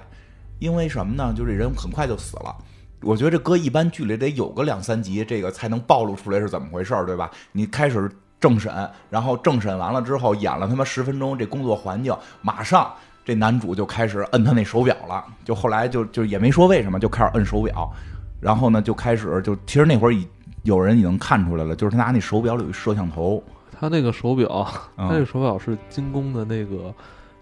[0.59, 1.33] 因为什么呢？
[1.35, 2.55] 就这人很快就死了，
[3.01, 7.31] 我觉得这搁一般剧里得有个两三集，这个才能暴露出来是怎么回事儿，对吧？
[7.53, 12.93] 你开始政审，然后政审完了之后演了他妈十分钟，这工作环境马上
[13.25, 17.93] 这男主就开始摁他那手表了，就后来就就也没说为什么，就开始摁手表，
[18.41, 20.27] 然后呢就开始就其实那会儿已
[20.65, 23.43] 有人已经看出来了，就是他拿那手表里有摄像头，
[23.81, 24.67] 他那个手表，
[24.99, 26.93] 嗯 他那个手表是精工的那个，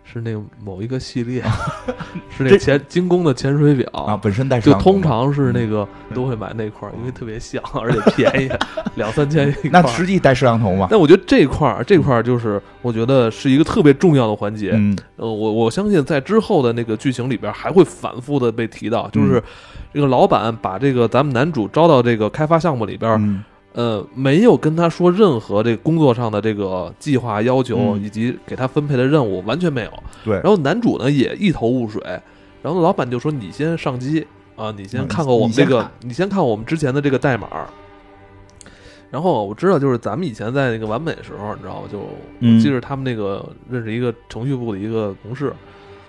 [0.04, 1.42] 是那个某一个系列，
[2.30, 8.50] 是那潜精工的潜水表啊，本身带摄就通常是那个都会买那块儿，因为特别像，而且便宜，
[8.94, 9.86] 两三千一块那。
[9.88, 10.86] 实际带摄像头吗？
[10.88, 14.70] 但我觉得这块儿这块儿就是我觉得是一个特别重要的环节。
[14.74, 19.42] 嗯呃，我我相信在之后的那个剧情里边还会反复的被提到，嗯就是
[19.92, 23.42] 这个老板把这个咱们男主招到这个开发项目里边，嗯
[23.78, 29.90] 呃，没有跟他说任何这个工作上的这个计划要求嗯以及给他分配的任务，完全没有。
[30.24, 32.02] 对然后男主呢也一头雾水，
[32.60, 37.46] 然后老板就说：“你先上机啊，你先嗯看看我们这个你先看，你先看我们之前的这个代码。”
[39.12, 41.88] 然后我知道，就是咱们以前在那个完美的时候，你知道吗？
[41.88, 42.00] 就
[42.40, 45.52] 嗯我记着他们那个认识一个程序部的一个同事，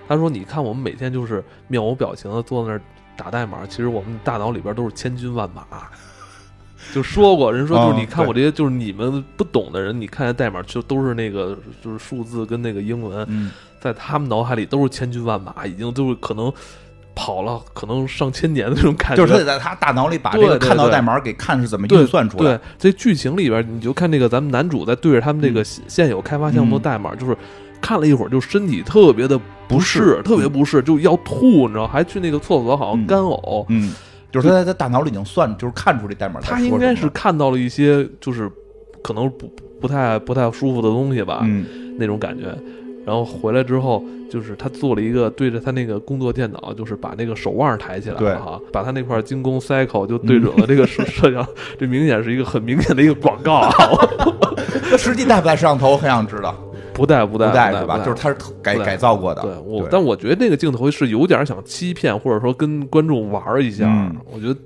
[0.07, 2.81] 他说：“你看我们每天就是面无表情的坐在那儿
[3.15, 5.63] 打代码，其实我们大脑里边都是千军万马。”
[6.93, 13.51] 就说过，人说就是哦你看我这些，就是你们不懂的人，你看见代码就都是那个就是数字跟那个英文，嗯。
[13.81, 16.51] 在他们脑海里都是千军万马，已经就是可能
[17.15, 19.15] 跑了可能上千年的那种感觉。
[19.15, 22.57] 就是他得在他大脑里把这个看到代码给看是怎么运算出来。
[22.57, 27.37] 对，这剧情里边你就看这个咱们男主在对着他们这个现现有开发项目的代码，就是
[27.79, 33.07] 看了一会儿，就身体特别的不不适，适特别不适，就要吐，你知道，还去那个厕所好像嗯。
[33.07, 33.65] 干呕。
[33.69, 33.93] 嗯，
[34.31, 36.59] 就是他在他大脑里已经算，就是看出这代码他。
[36.59, 38.49] 应该是看到了一些就是
[39.01, 41.65] 可能不不太不太舒服的东西吧，嗯
[41.97, 42.45] 那种感觉。
[43.05, 51.43] 然后回来之后，就是他做了一个对着他那个工作电脑，就是把那个手腕抬起来对了哈，把他那块精工 cycle 就对准了这个摄摄像，
[51.79, 53.73] 这明显是一个很明显的一个广告啊！
[54.91, 56.55] 他实际带不带摄像头，很想知道。
[56.99, 57.97] 不带不带不带是吧？
[57.99, 59.41] 就是他是改改造过的。
[59.41, 63.85] 对我，但我觉得那个镜头是有点想欺骗，或者说跟观众玩一下。
[63.87, 64.59] 嗯我觉得，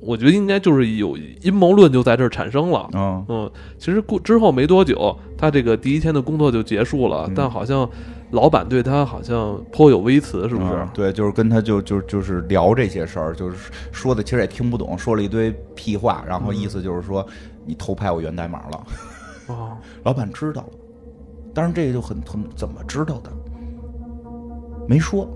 [0.00, 2.88] 我觉得应该就是有阴谋论就在这儿产生了。
[2.94, 7.88] 嗯嗯，其实过之后没多久，他这个第一天的工作就结束了，嗯但好像
[8.30, 10.72] 老板对他好像颇有微词，是不是？
[10.72, 17.26] 嗯对，就是跟他就就就是聊这些事儿，就是说的其实也听不懂，说了一堆屁话，然后意思就是说
[17.66, 18.86] 你偷拍我源代码了，
[19.48, 20.68] 哦， 老板知道了，
[21.54, 23.30] 当然这个就很很怎么知道的，
[24.88, 25.28] 没说。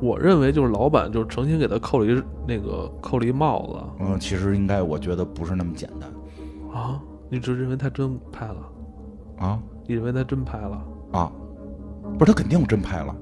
[0.00, 6.08] 我认为就是老板就是诚心给他扣了一那个扣了一帽子嗯，其实应该我觉得不是那么简单
[6.72, 7.00] 啊！
[7.28, 8.56] 你只认为他真拍了？
[9.38, 10.84] 啊你认为他真拍了？
[11.12, 11.32] 啊，
[12.16, 13.12] 不是他肯定真拍了，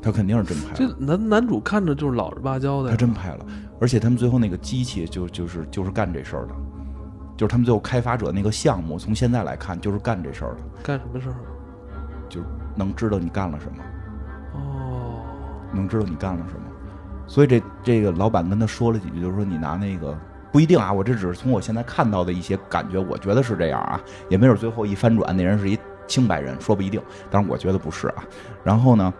[0.00, 1.04] 他肯定是真拍了这。
[1.04, 3.44] 男男主看着就是老实巴交的他，真拍了，
[3.78, 6.54] 而且他们最后那个机器就就是就是干这事儿的，
[7.36, 11.34] 就是他们最后开发者那个项目，从现在来看就是干这事儿的，干什么事儿？
[12.28, 13.84] 就是能知道你干了什么，
[14.54, 15.20] 哦，
[15.72, 16.62] 能知道你干了什么。
[17.26, 20.18] 所以这这个老板跟他说了几句，就是说你拿那个
[20.50, 28.24] 不一定啊，我这只是从我现在看到的一些感觉，我觉得是这样啊，也没准最后一翻转那人是一清白人，说不一定，但是我觉得不是啊。
[28.64, 29.12] 然后呢，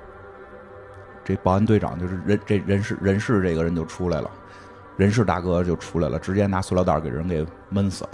[1.25, 4.31] 这保安队长就是人这人事人事这个人就出来了，
[5.03, 8.11] 人事大哥就出来了，直接拿塑料袋给人给闷死了。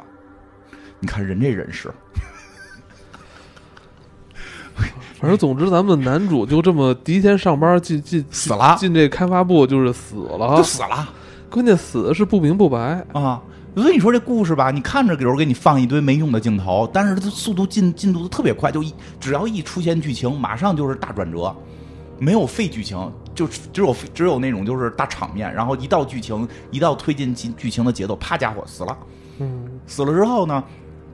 [1.01, 1.93] 你看人这人事，
[5.21, 11.07] 反正总之，咱们男主就这么第一天上班进进死了进这开发部就是死了就，死了。
[11.51, 13.05] 关键死的是不明不白。
[13.13, 13.43] 啊。
[13.75, 21.55] 所以你说这故事吧，你看着有时候给你放一堆没用的镜头，但是它速度进进度都特别快，就一只要一出现剧情，马上就是大转折，
[22.19, 28.99] 没有废剧情，就只有只有那种就是大场面，然后一到剧情一到推进剧剧情的节奏，啪家伙死了，
[29.39, 30.63] 嗯，死了之后呢，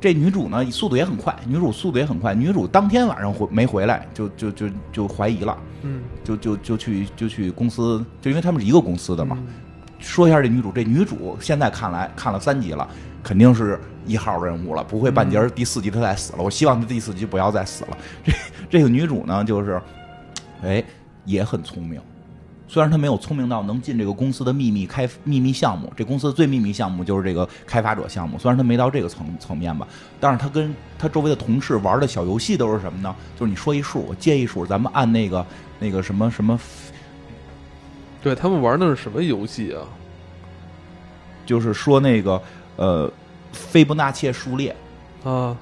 [0.01, 9.55] 这女主呢速度也很快，女主速度也很快，女主当天晚上回没回来，就就就就怀疑了，嗯，就就就去就去公司，就因为他们是一个公司的嘛，嗯。
[10.01, 12.87] 说一下这女主，这女主现在看来看了三集了，
[13.23, 16.43] 肯定是一号人物了，不会半截儿第四集她再死了。
[16.43, 17.97] 我希望她第四集不要再死了。
[18.23, 18.33] 这
[18.69, 19.81] 这个女主呢，就是，
[20.65, 20.83] 哎，
[21.25, 22.01] 也很聪明，
[22.67, 29.87] 虽然他没有聪明到能进这个公司的秘密开秘密项目，这公司最秘密项目就是这个开发者项目，虽然他没到这个层层面吧，
[30.19, 33.15] 但是他跟他周围的同事玩的小游戏都是什么呢？
[33.39, 35.47] 就是你说一数，我接一数，咱们按那个
[35.79, 36.59] 那个什么什么
[38.23, 39.83] 对他们玩的是什么游戏啊？
[41.45, 42.41] 就是说那个
[42.77, 43.13] 呃，
[43.53, 44.75] 斐波那契数列，
[45.23, 45.55] 啊，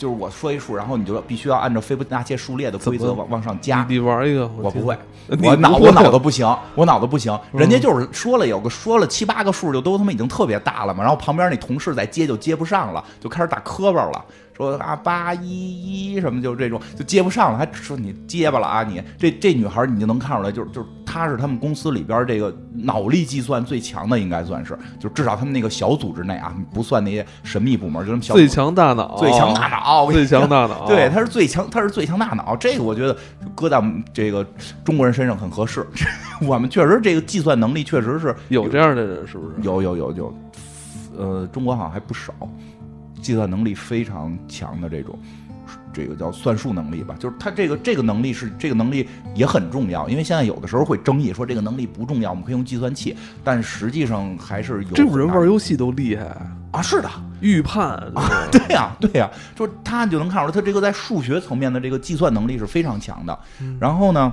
[0.00, 3.84] 就是我说一数，然后你就必须要按照斐波那契数列的规则往往上加。
[3.86, 4.96] 你玩一个，我 不会，
[5.28, 7.30] 我脑我脑子不行，我脑子不行。
[7.52, 11.02] 嗯人家就是说了有个说了七八个数，就都他妈已经特别大了嘛。
[11.02, 14.24] 然后旁边那同事再接就接不上了，就开始打磕巴了，
[14.56, 32.54] 说啊八一一什么就这种就接不上了，还说你结巴了啊你这这女孩你就能看出来，就是就是她是他们公司里边这个脑力计算最强的，应该算是，就至少他们那个小组织内啊，不算那些神秘部门，就他们小组最强大脑，最强大脑，最强大脑， 对，他是最强，他是最强大脑。
[32.54, 33.16] 这个我觉得
[33.56, 34.46] 搁在我们这个
[34.84, 35.84] 中国人身上很合适。
[36.42, 39.56] 我们确实这个计算能力确实是有这样的人是不是？
[39.62, 40.34] 有有有有，
[41.18, 42.32] 呃，中国好像还不少，
[43.20, 45.18] 计算能力非常强的这种。
[45.92, 56.24] 这个叫算术能力吧，就是他这个这个能力是这个能力也很重要，因为现在有的时候会争议说这个能力不重要，我们可以用计算器，但实际上还是有这种人玩游戏都厉害，
[56.70, 58.00] 啊，是的，预判，
[58.50, 63.38] 对呀、对呀、就是他就能看出来，他这个在数学层面的这个计算能力是非常强的。
[63.80, 64.32] 然后呢，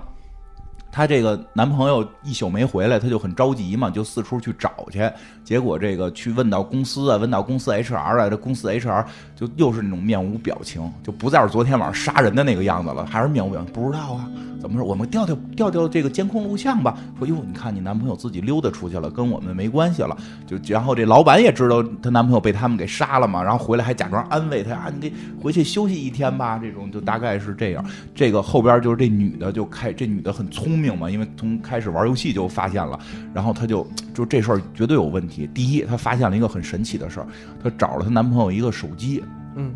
[0.97, 5.07] 她这个男朋友一宿没回来，她就很着急嘛，就四处去找去。
[5.43, 9.05] 结果这个去问到公司啊，问到公司 HR 啊，这公司 HR
[9.35, 14.27] 就又是那种面无表情，就不再是昨天晚上杀人的那个样子了，还是面无表情，不知道啊。
[14.67, 14.85] 怎么说？
[14.85, 16.97] 我们调调调调这个监控录像吧。
[17.17, 20.17] 说哟，你看你男朋友自己溜达出去了，跟我们没关系了。
[20.45, 26.57] 就然后这老板也知道她男朋友被他们给杀了嘛，然后回来还假装安慰她啊，你得回去休息一天吧。
[26.57, 27.85] 这种就大概是这样。
[28.13, 32.99] 这个后边就是这女的就开，这女的很聪明嘛，因为从开始玩游戏就发现了，
[33.33, 35.49] 然后她就就这事儿绝对有问题。
[35.53, 37.27] 第一，她发现了一个很神奇的事儿，
[37.63, 39.23] 她找了她男朋友一个手机，
[39.55, 39.73] 嗯，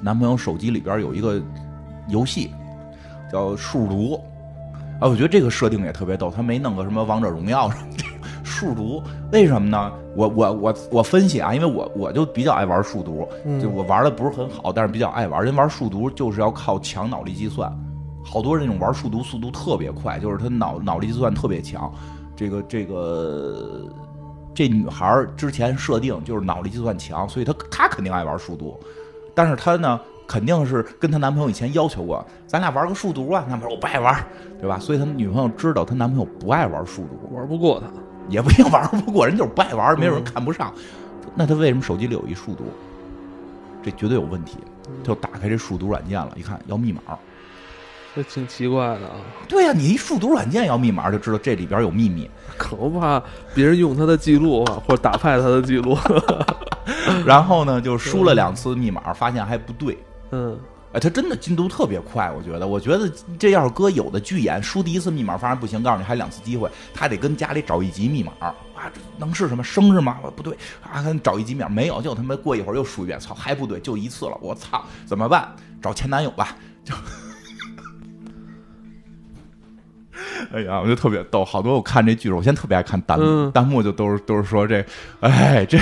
[0.00, 1.42] 男朋友手机里边有一个
[2.08, 2.48] 游戏
[3.30, 4.14] 叫数独，
[5.00, 8.04] 啊，我觉得这个设定也特别逗，他没弄个什么王者荣耀什么的
[8.42, 9.92] 数独，为什么呢？
[10.16, 15.44] 我我我我分析啊，因为我我就比较爱玩数独，嗯就我玩的不是很好，但是比较爱玩。
[15.44, 17.72] 人玩数独就是要靠强脑力计算，
[18.24, 21.90] 好多人那种玩数独速度特别快，就是他脑脑力计算特别强。
[22.34, 23.88] 这个这个
[24.54, 28.78] 这女孩之前设定就是脑力计算强，所以她她肯定爱玩数独，
[29.34, 34.24] 但是她呢肯定是跟她男朋友以前要求过，咱俩玩个数独啊，男朋友说我不爱玩，
[34.60, 34.78] 对吧？
[34.78, 37.86] 所以她女朋友知道她男朋友不爱玩数独，玩不过他，
[38.28, 40.72] 也不一定玩不过，人就是不爱玩，没有人看不上。
[41.34, 42.64] 那他为什么手机里有一数独？
[43.82, 44.58] 这绝对有问题。
[45.02, 47.00] 就打开这数独软件了，一看要密码。
[48.14, 49.22] 这挺奇怪的啊。
[49.48, 52.28] 对呀、你一数独软件要密码，就知道这里边有秘密。
[52.56, 53.22] 可不怕
[53.54, 55.96] 别人用他的记录啊，或者打败他的记录。
[57.24, 59.96] 然后呢，就输了两次密码，发现还不对。
[60.30, 60.58] 嗯，
[60.92, 62.66] 哎，他真的进度特别快，我觉得。
[62.66, 68.54] 我觉得这要是搁有的剧演，输第一次密码发现不行，告诉你还有两次机会，他得跟家里找一集密码啊，
[68.94, 70.18] 这能是什么生日吗？
[70.36, 75.54] 不对啊，找一集密码没有，就他妈过一会儿又输一遍，操，还不对，就一次了，我操，怎么办？
[75.82, 76.94] 找前男友吧，就。
[80.52, 84.84] 哎呀，我就特别逗，好多我看这剧，我现在特别爱看弹幕，嗯弹幕就都是都是说这，
[85.20, 85.78] 哎，这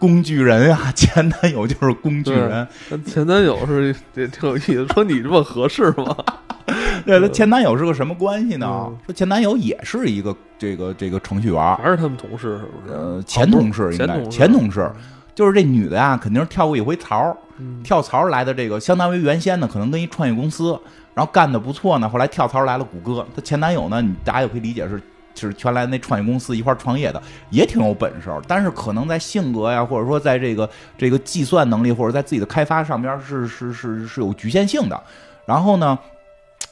[0.00, 6.16] 工具人啊，前男友就是工具人，那前男友是也挺有意思，说你这么合适吗？
[7.04, 8.66] 对，他前男友是个什么关系呢？
[8.88, 12.94] 嗯说前男友也是一个这个这个程序员，还是他们同事是不是？
[12.94, 14.90] 呃，前同事应该前同事前同事，
[15.34, 20.78] 就是这女的呀，肯定是跳过一回槽，嗯跳槽来的这个，相当于原先呢，可能跟一创业公司，
[21.14, 23.26] 然后干的不错呢，后来跳槽来了谷歌。
[23.36, 25.00] 她前男友呢，你大家也可以理解是。
[25.40, 35.02] 就是原来那创业公司一块创业的，也挺有本事，但是可能在性格呀，或者说在这个这个计算能力，或者在自己的开发上边是是是是有局限性的。
[35.46, 35.98] 然后呢，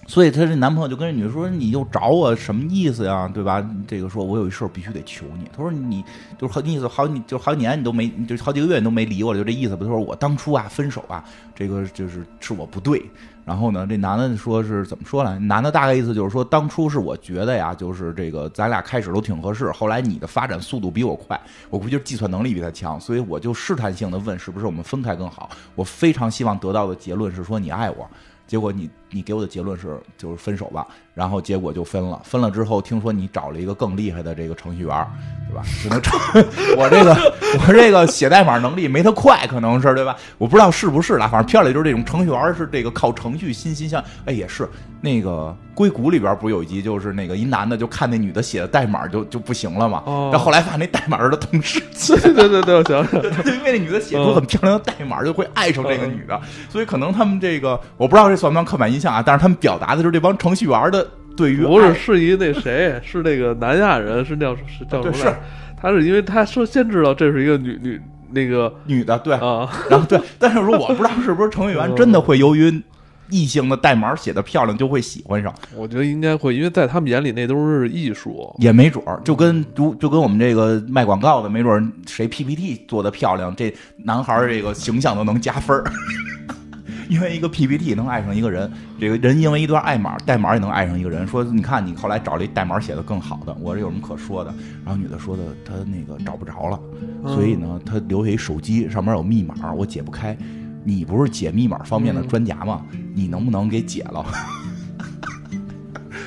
[0.08, 3.30] 所以她这男朋友就跟这女的说：“你又找我什么意思呀？
[3.32, 3.64] 对吧？
[3.86, 6.02] 这个说我有一事儿必须得求你。”他说：“你
[6.38, 11.22] 就是好意思好你就好几年你都没就好几个月你都没理我了，就这意思吧。”他说：“我当初啊分手啊，
[11.54, 13.04] 这个就是是我不对。”
[13.44, 15.38] 然后呢，这男的说是怎么说来？
[15.38, 21.38] 男的大概意思就是说，当初是我觉得呀，就是这个咱俩开始都挺合适，后来你的发展速度比我快，
[21.70, 25.50] 我估计就是计算能力比他强，所以我就试探性的问是不是我们分开更好。
[25.74, 28.06] 我非常希望得到的结论是说你爱我，
[28.46, 32.20] 结果你你给我的结论是就是分手吧，然后结果就分了。
[32.24, 35.06] 分了之后，听说你找了一个更厉害的这个程序员，
[35.48, 35.62] 对吧？
[35.82, 36.12] 只能找
[36.76, 37.14] 我这个
[37.66, 40.16] 我这个写代码能力没他快，可能是对吧？
[40.36, 44.68] 我不知道是不是啦，反正片里就是这种程序员是这个靠程序欣欣向，哎，也是。
[45.00, 50.28] 那个硅谷里边不是有一集就是那个一男的就看那女的写的代码就就不行了嘛，哦。
[50.32, 61.06] 然后后来发现那代码是他同事写对对对对，我想想， 因为那女的写出很漂亮的代码，就会爱上这个女的，所以可能他们这个我不知道这算不算刻板印象啊，但是他们表达的就是这帮程序员的
[61.36, 65.38] 对于不是是一那谁，是那个南亚人，是叫是叫什么来着？
[65.80, 72.82] 他是因为他说先知道这是一个女女那个女的，对，啊，然后对，但是说我不知道是不是程序员真的会由于
[73.30, 78.54] 异性的代码写的漂亮就会喜欢上，我觉得应该会，因为在他们眼里那都是艺术。
[78.58, 85.84] 也没准儿，就跟就就跟我们这个卖广告的，没准儿谁 PPT 做的漂亮，这男孩儿这个形象都能加分儿。
[87.08, 91.26] 因为一个 PPT 能爱上一个人，这个人因为一段爱码代码也能爱上一个人。
[91.26, 94.54] 说你看你后来找了一代码写的更好的，我这有什么可说的？
[94.84, 96.78] 然后女的说的，她那个找不着了，
[97.26, 100.36] 所以呢，她留下一手机，上面有密码，我解不开。
[100.84, 102.82] 你不是解密码方面的专家吗？
[103.14, 104.24] 你能不能给解了？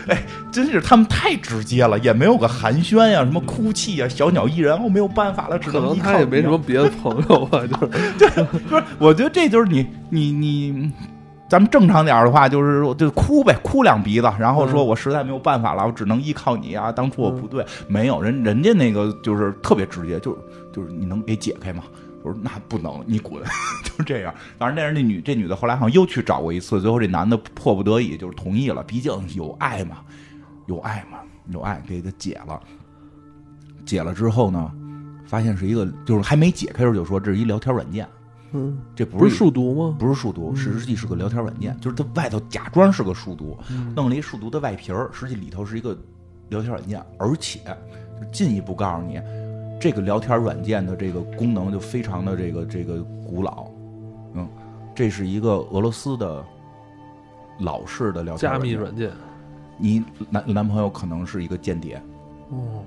[0.08, 7.62] 哎，真是他们太直接了，也没有个寒暄呀，什么哭泣呀，小鸟依人，我没有办法了，只可能能依靠你了他也没什么别的朋友吧，
[8.20, 10.92] 就是 不是，我觉得这就是你你你，
[11.50, 20.38] 咱们正常点儿的话，就是说就哭呗，哭两鼻子，然后说嗯我实在没有办法了，我只能依靠你啊，当初我不对，没有人人家那个就是特别直接，就是
[20.74, 21.84] 就是你能给解开吗？
[22.24, 23.42] 我说那不能，你滚，
[23.84, 24.34] 就这样。
[24.58, 29.98] 反正但是那女这女的后来好像又去找过一次，最后这男的迫不得已就是同意了，毕竟有爱嘛，
[30.68, 32.62] 有爱嘛，有爱给他解了。
[33.86, 34.72] 解了之后呢，
[35.26, 38.08] 发现是一个就是还没解开的时候就说这是一聊天软件，
[38.52, 39.96] 嗯，这不是不是数独吗？
[39.98, 43.58] 不是数独，实际是个聊天软件，就是它外头假装是个数独，
[43.96, 45.98] 弄了一数独的外皮儿，实际里头是一个
[46.50, 47.60] 聊天软件，而且
[48.22, 49.20] 就进一步告诉你，
[49.82, 53.66] 这个聊天软件的这个功能就非常的这个这个古老，
[54.36, 54.48] 嗯，
[54.94, 56.46] 这是一个俄罗斯的
[57.58, 59.10] 老式的聊天加密软件。
[59.78, 62.00] 你男男朋友可能是一个间谍，
[62.50, 62.84] 哦，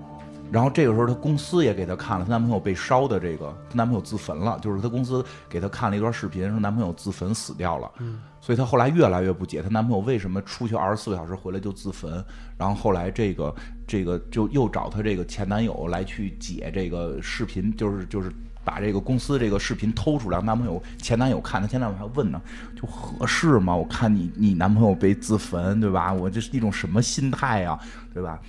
[0.53, 7.91] 然后这个时候，她公司也给她看了她男朋友被烧的这个，她男朋友自焚了，就是她公司给她看了一段视频，说男朋友自焚死掉了。
[7.99, 12.23] 嗯，所以她后来越来越不解，她男朋友为什么出去二十四个小时回来就自焚？
[12.59, 13.55] 然后后来这个
[13.87, 18.31] 这个就又找她这个前男友来去解这个视频，就是就是。
[18.67, 22.41] 把这个公司这个视频偷出来，男朋友前男友看，她前男友还问呢，
[22.75, 23.77] 就合适吗？
[23.77, 26.11] 我看你你男朋友被自焚，对吧？
[26.11, 27.79] 我这是一种什么心态呀，
[28.15, 28.41] 对吧？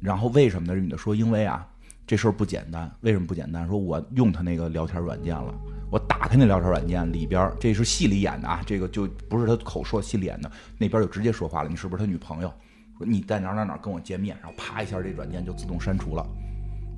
[0.00, 0.74] 然后为什么呢？
[0.74, 1.64] 这女的说，因为啊，
[2.08, 2.90] 这事儿不简单。
[3.02, 3.68] 为什么不简单？
[3.68, 5.54] 说我用他那个聊天软件了，
[5.90, 12.52] 我打开那聊天软件里边，这是戏里演的啊，这个就不是他口说，戏里演的，那边就直接说话了，你是不是他女朋友？
[12.98, 16.26] 说你在哪儿哪哪跟我见面，然后啪一下，这软件就自动删除了。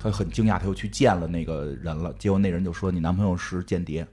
[0.01, 4.07] 他很惊讶，他又去见了那个人了，结果那人就说你男朋友是间谍，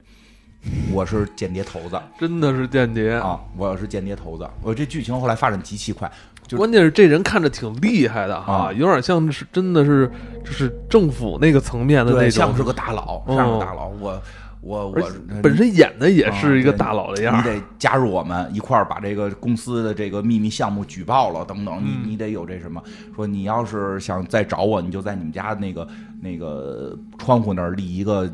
[0.91, 3.13] 我是间谍头子真的是间谍。
[3.13, 4.45] 啊，我是间谍头子。
[4.61, 6.11] 我这剧情后来发展极其快，
[6.45, 10.11] 就关键是这人看着挺厉害的哈，啊有点像是真的是
[10.43, 13.87] 就是政府那个层面的那对，种像，是个大佬，哦像是个大佬。
[13.87, 14.21] 我
[14.67, 15.11] 我我
[15.41, 17.37] 本身演的也是一个大佬的样儿。
[17.37, 22.81] 你得加入我们一块儿把这个公司的这个秘密项目举报了，等等，你嗯你得有这什么？
[23.15, 25.87] 说你要是想再找我，你就在你们家那个
[26.21, 28.29] 那个窗户那儿立一个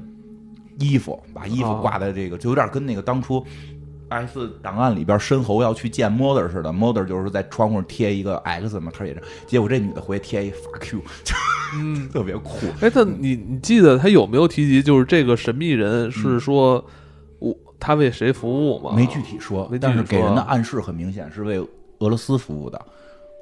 [0.80, 3.46] 衣服，把衣服哦挂在这个，就有点跟那个当初。
[4.14, 9.22] X 档案里边申猴要去见 Mother 似的，Mother 就是在窗户上贴一个 X 嘛，他也是。
[9.47, 11.01] 结果这女的回去贴一 fuck you，
[11.76, 12.68] 嗯，特别酷。
[12.82, 16.84] 哎，他你你记得他有没有提及，就是这个神秘人是说
[17.39, 18.93] 我他为谁服务吗？
[18.95, 21.59] 没具体说但是给人的暗示很明显，是为
[21.99, 22.80] 俄罗斯服务的，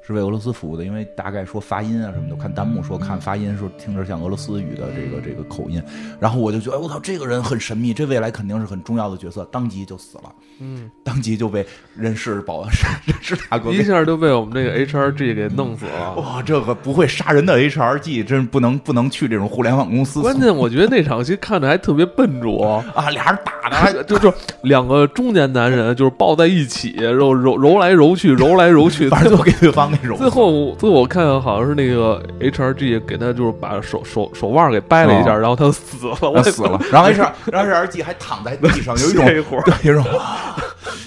[0.04, 5.82] 是为俄罗斯服务的，因为大概说发音啊什么的，看弹幕说看发音说听着像俄罗斯语的这个这个口音，
[6.18, 11.64] 然后我就觉得，哎我操，这个人很神秘，这未来肯定是很重要的角色，当即就死了，嗯，当即就被
[11.96, 13.70] 人事保安室 人事大哥。
[13.70, 16.14] 一下就被我们这个 HRG 给弄死了。
[16.14, 24.32] 哇，这个不会杀人的 HRG 真不能不能去这种互联网公司关键我觉得那场戏看着还特别笨拙， 啊，俩人打的还就就
[24.62, 35.38] 两个中年男人就是抱在一起，揉揉揉来揉去，揉来揉去， 反正就给对方最后，最后我看好像是那个 HRG 给他就是把手手手腕给掰了一下，哦。
[35.38, 37.20] 然后他死了，我死了，然后 H
[37.50, 39.62] 然后 HRG 还躺在地上， 有一会儿。
[39.64, 40.54] 对，有一种哇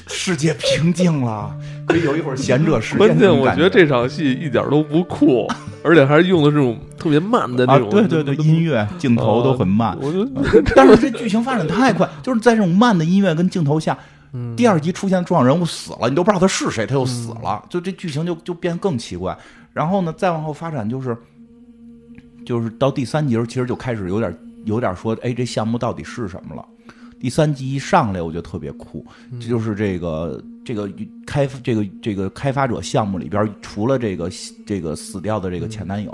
[0.08, 1.52] 世界平静了，
[1.88, 5.48] 可以有一会儿闲者时间关键我觉得这场戏一点都不酷，
[5.84, 13.96] 而且还是用的这种特别慢的那啊，种，对对对，音乐镜头都很慢，我觉得但是这剧情发展太快，就是在这种慢的音乐跟镜头下，
[14.38, 19.38] 嗯第二集出现重要人物死了，你都不知道他是谁，他又死了，就这剧情就就变更奇怪。
[19.72, 21.18] 然后呢，再往后发展就是，
[22.46, 26.66] 就是到第三集时候，其实就开始有点有点说，哎，这项目到底是什么了？
[27.18, 29.06] 第三集一上来我就特别酷，
[29.40, 30.92] 这就是这个这个
[31.26, 34.30] 开这个这个开发者项目里边，除了这个
[34.66, 36.12] 这个死掉的这个前男友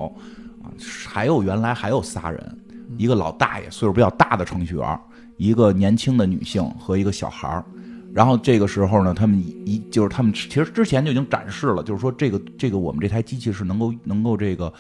[0.64, 0.70] 啊，
[1.08, 2.58] 还有原来还有仨人，
[2.98, 5.00] 一个老大爷，岁数比较大的程序员，
[5.38, 7.66] 一个年轻的女性和一个小孩儿。
[8.14, 14.72] 然后这个时候呢，他们一就是他们其实之前就已经展示了，就是说这个这个我们这台机器是能够能够这个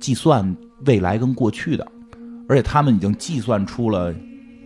[0.00, 1.86] 计算未来跟过去的，
[2.48, 4.14] 而且他们已经计算出了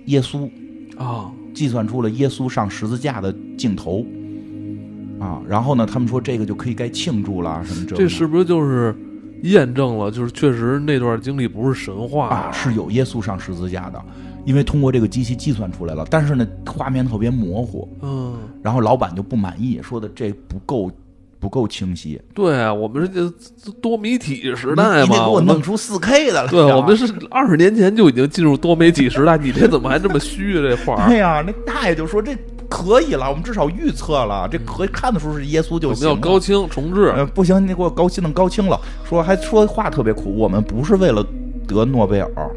[0.06, 0.48] 耶稣，
[0.96, 4.06] 啊，计算出了耶稣上十字架的镜头。
[5.20, 8.92] 啊，然后呢，他们说这个就可以该庆祝了，什么这这是不是就是
[9.44, 14.04] 验证了，就是确实那段经历不是神话啊，是有耶稣上十字架的，
[14.44, 20.90] 因为通过这个机器计算出来了，但是呢，画面特别模糊，嗯，然后老板就不满意，说的这不够
[21.38, 23.28] 不够清晰，对啊，我们这
[23.80, 30.62] 多媒体时代你得嘛，我们给我弄出四 K 的来，对，我们是二十年前就已经进入多媒体时代，你这怎么还这么虚啊？
[30.62, 32.36] 这画儿 哎呀，那大爷就说这
[32.68, 36.14] 可以了，我们至少预测了，这可以看得出是耶稣就我们行了。
[36.14, 38.80] 要高清重置，呃，不行，你给我高清弄高清了。
[39.04, 41.26] 说还说话特别苦，我们不是为了
[41.66, 42.50] 得诺贝尔，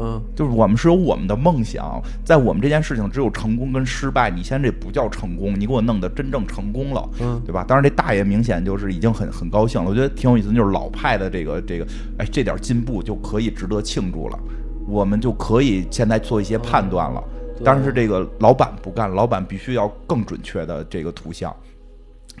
[0.00, 4.30] 嗯，就是我们是有我们的梦想，在我们这件事情只有成功跟失败。
[4.30, 7.62] 你现在这不叫成功，你给我弄得真正成功了，嗯对吧？
[7.62, 11.86] 当然，这大爷明显就是已经很很高兴了，我觉得挺有意思，就是老派的这个这个，
[12.18, 14.38] 哎，这点进步就可以值得庆祝了，
[14.86, 17.22] 我们就可以现在做一些判断了。
[17.56, 21.54] 对但是这个老板不干，老板必须要更准确的这个图像。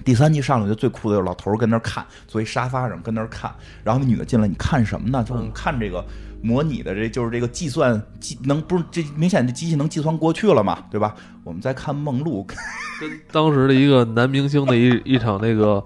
[0.04, 3.52] 第三集上来就最酷的就是老头儿跟那儿看，坐一沙发上跟那儿看，
[3.84, 5.22] 然后那女的进来，你看什么呢？
[5.22, 6.04] 就是我们看这个
[6.42, 11.14] 模拟的这就是这个计算机能不是这明显这机器能计算过去了嘛，对吧？
[11.44, 12.42] 我们在看梦露，
[13.00, 15.82] 跟当时的一个男明星的一一场那个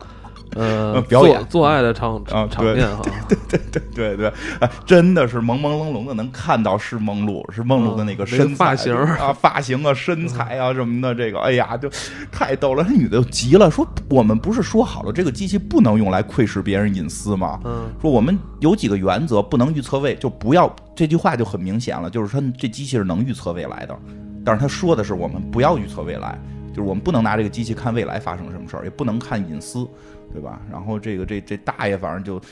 [0.55, 11.91] 呃呃表演做做爱的场啊场面哈，对对对对对，哎，真的是朦朦胧胧的能看到是梦露，是梦露的那个身材、发型啊、发型啊、身材啊什么的，这个哎呀，就
[12.31, 12.85] 太逗了。
[12.89, 17.59] 那女的就急了，说我们不是说好了这个机器不能用来窥视别人隐私吗？
[17.65, 23.97] 嗯说我们有几个原则，不能预测未，就不要这句话就很明显了，就是说这机器是能预测未来的，
[24.45, 26.39] 但是他说的是我们不要预测未来，
[26.75, 29.89] 就是我们不能拿这个机器看未来发生什么事儿，也不能看隐私，
[30.33, 30.61] 对吧？
[30.71, 32.45] 然后这个这这大爷反正就。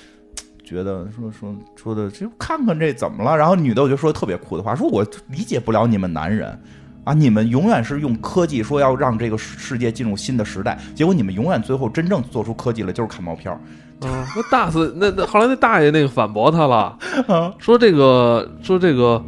[0.65, 3.37] 觉得说说说的，就看看这怎么了？
[3.37, 6.59] 然后女的我就说特别酷的话，说我理解不了你们男人
[7.05, 13.61] 啊，你们永远是用科技说要让这个世界进入新的时代，结果你们永远最后真正做出科技了就是看毛片儿。
[14.09, 16.97] 啊，那大四那那后来那大爷那个反驳他了，
[17.27, 19.23] 啊说这个说这个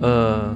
[0.00, 0.54] 呃。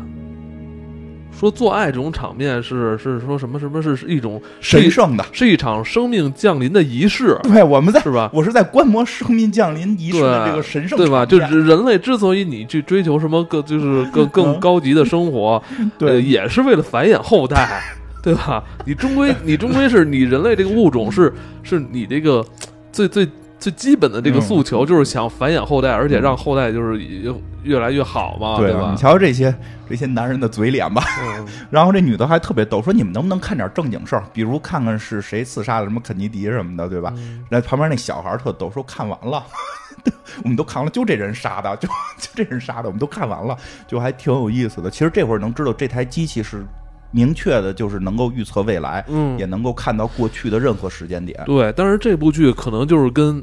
[1.38, 8.30] 说做爱这种场面是是说什么什么是是一种神圣的，是一场生命降临的仪式， 对，我们在是吧？
[8.32, 11.26] 我是在观摩生命降临仪式的这个神圣对吧？
[11.26, 15.62] 就是人类之所以你去追求什么更就是更更高级的生活，
[15.98, 17.82] 对呃也是为了繁衍后代，
[18.22, 18.64] 对吧？
[18.86, 21.32] 你终归你终归是你人类这个物种是
[21.62, 22.44] 是你这个
[22.90, 23.28] 最最
[23.58, 27.32] 最基本的这个嗯诉求，就是想繁衍后代，而且让后代就是越
[27.62, 28.96] 越来越好嘛，对吧你？
[28.96, 29.54] 瞧这些
[29.88, 31.02] 这些男人的嘴脸吧。
[31.22, 37.12] 嗯然后这女的还特别逗，说你们能不能看点正经事儿，比如看看是谁刺杀了什么肯尼迪什么的，对吧？
[37.16, 39.44] 嗯那旁边那小孩儿特逗，说看完了，
[40.44, 41.88] 我们都看了，就这人杀的，就
[42.20, 43.56] 就这人杀的，我们都看完了，
[43.88, 44.90] 就还挺有意思的。
[44.90, 46.64] 其实这会儿能知道这台机器是
[47.10, 51.40] 明确的，就是能够预测未来，嗯也能够看到过去的任何时间点。
[51.46, 53.42] 对，但是这部剧可能就是跟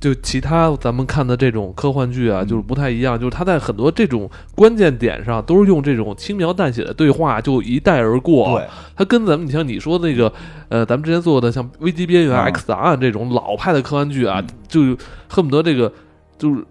[0.00, 8.58] 就其他咱们看的这种科幻剧啊，嗯就是不太一样，就是它在很多这种关键点上都是用这种轻描淡写的对话就一带而过。
[8.58, 10.32] 对，它跟咱们你像你说那个
[10.70, 14.96] 呃，咱们之前做的像《危机边缘》啊 X 档案》这种老派的科幻剧啊，就
[15.28, 15.92] 恨不得这个
[16.38, 16.64] 就是。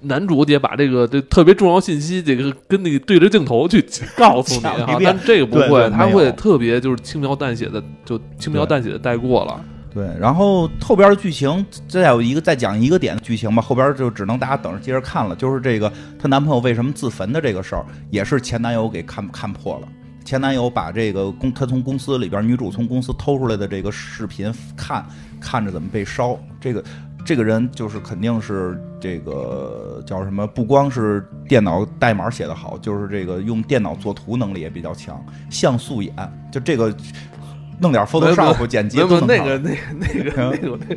[0.00, 3.84] 男主得把这个这特别重要信息，这个跟那个对着镜头去
[4.16, 9.64] 告诉你啊， 讲一遍但这个不会，他会特别就是轻描淡写的，就轻描淡写的带过了。
[9.92, 15.34] 对，然后后边的剧情再有一个再讲一个点的剧情吧，后边就只能大家等着接着看了。
[15.34, 19.88] 就是这个她男朋友为什么自焚的这个事儿，也是前男友给看看破了。
[20.24, 25.04] 前男友把这个公他从公司里边女主从公司偷出来的这个视频看
[25.40, 26.84] 看着怎么被烧，这个
[27.28, 30.46] 这个人就是肯定是这个叫什么？
[30.46, 36.10] 不光是电脑代码写得好，就是这个用电脑作图能力也比较强，像素眼，
[36.50, 36.90] 就这个
[37.78, 40.96] 弄点 Photoshop 剪辑那个那个那个那个那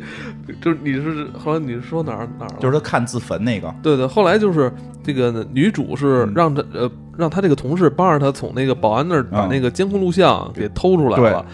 [0.62, 2.56] 就是你是后来你是说哪儿哪儿了？
[2.60, 4.72] 就是他看自焚那个，对对，后来就是
[5.04, 11.28] 这个女主是嗯让他呃让他这个同事帮着他从那个保安那儿把啊那个监控录像给偷出来对。
[11.28, 11.44] 了，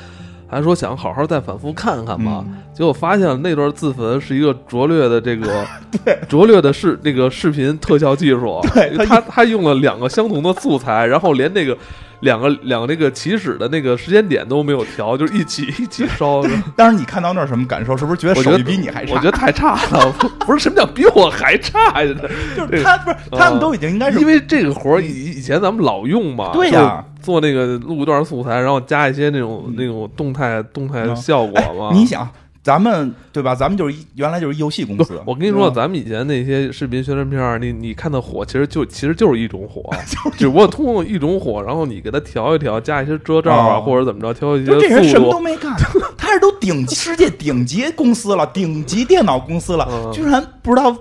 [0.49, 2.57] 还说想好好再反复看看嘛，嗯。
[2.73, 5.65] 结果发现那段自焚是一个拙劣的这个
[6.29, 11.77] 拙劣的视那个视频特效技术，对他他他用了两个相同的素材，然后连那个。
[12.21, 16.43] 两个两个那个起始的那个时间点都没有调，就是一起一起烧。
[16.75, 17.97] 当时你看到那儿什么感受？
[17.97, 19.14] 是不是觉得手艺比你还差？
[19.14, 22.14] 我觉得太差了，不是什么叫比我还差呀？
[22.57, 31.91] 就是他不是他们都已经应该是因为这个活儿以以前咱们老用嘛，对呀做那个录一段素材，然后加一些那种那种动态动态嗯效果嘛。
[31.91, 32.29] 哎你想
[32.63, 33.55] 咱们对吧？
[33.55, 35.21] 咱们就是一原来就是游戏公司。
[35.25, 39.91] 我跟你说，咱们以前那些视频宣传片儿，你你看的火，其实就其实就是一种火，
[40.37, 45.09] 只不过通过一种火，然后你给它调一调，加一些遮罩啊，哦或者怎么着，调一些这人。
[45.09, 45.73] 什么都没干，
[46.17, 50.95] 他是都顶世界顶级公司了，顶级电脑公司了， 嗯居然不知道。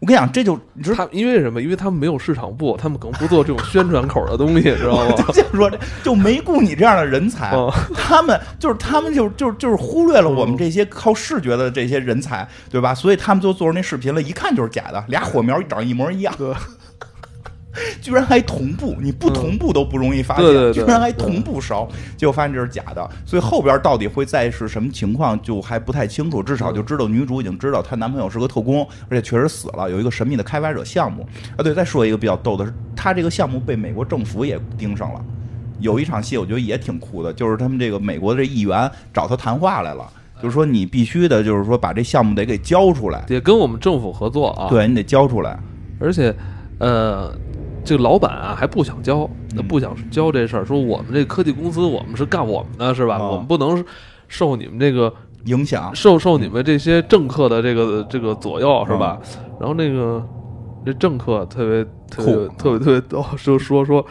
[0.00, 1.60] 我跟你讲，这就你知道，他因为什么？
[1.60, 5.14] 因为他们没有市场部，他们可能不做这种宣传口的东西，知道吗？
[5.32, 12.94] 就说这就没雇你这样的人才，哦他们就是他们就就就是忽略了我们这些靠视觉的这些人才，对吧？
[12.94, 16.34] 所以他们就做出那视频了，一看就是假的，俩火苗长一模一样。
[16.38, 16.48] 对
[18.02, 31.62] 居然还同步，你不同步都不容易发现，对对对居然还同步烧，结果发现这是假的，所以后边到底会再是什么情况就还不太清楚，至少就知道女主已经知道她男朋友是个特工，而且确实死了，有一个神秘的开发者项目啊。
[31.62, 35.24] 对，再说一个比较逗的是，他这个项目被美国政府也盯上了。
[35.78, 40.06] 有一场戏我觉得也挺酷的，就是他们这个美国的这议员找他谈话来了，
[40.42, 45.58] 就是说你必须的，就是说把这项目得给交出来，得跟我们政府合作啊。，对你得交出来。
[45.98, 46.34] 而且，
[46.78, 47.32] 呃，
[47.84, 53.18] 这个老板啊还不想交，那不想交这事儿，说我们这科技公司我们是干我们的，是吧？
[53.18, 53.84] 哦我们不能
[54.28, 55.12] 受你们这个
[55.44, 59.20] 影响受受你们这些政客的这个这个左右，是吧？
[59.22, 60.26] 嗯然后那个
[60.86, 64.04] 这政客特别特别酷特别特别逗，就说说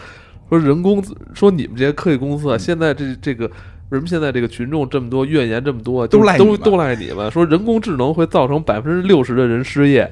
[0.49, 1.03] 说人工
[1.33, 3.49] 说你们这些科技公司啊，嗯现在这这个。
[3.91, 7.31] 为什么现在这个群众这么多，怨言这么多，都赖你们都都赖你们？
[7.31, 10.07] 说人工智能会造成百分之六十的人失业，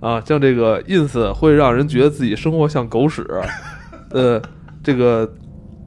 [0.00, 3.26] 啊，像这个 ins 会让人觉得自己生活像狗屎，
[4.10, 4.40] 呃，
[4.82, 5.28] 这个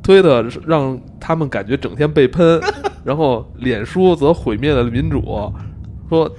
[0.04, 2.60] 推特让他们感觉整天被喷，
[3.04, 5.52] 然后脸书则毁灭了民主，
[6.10, 6.30] 说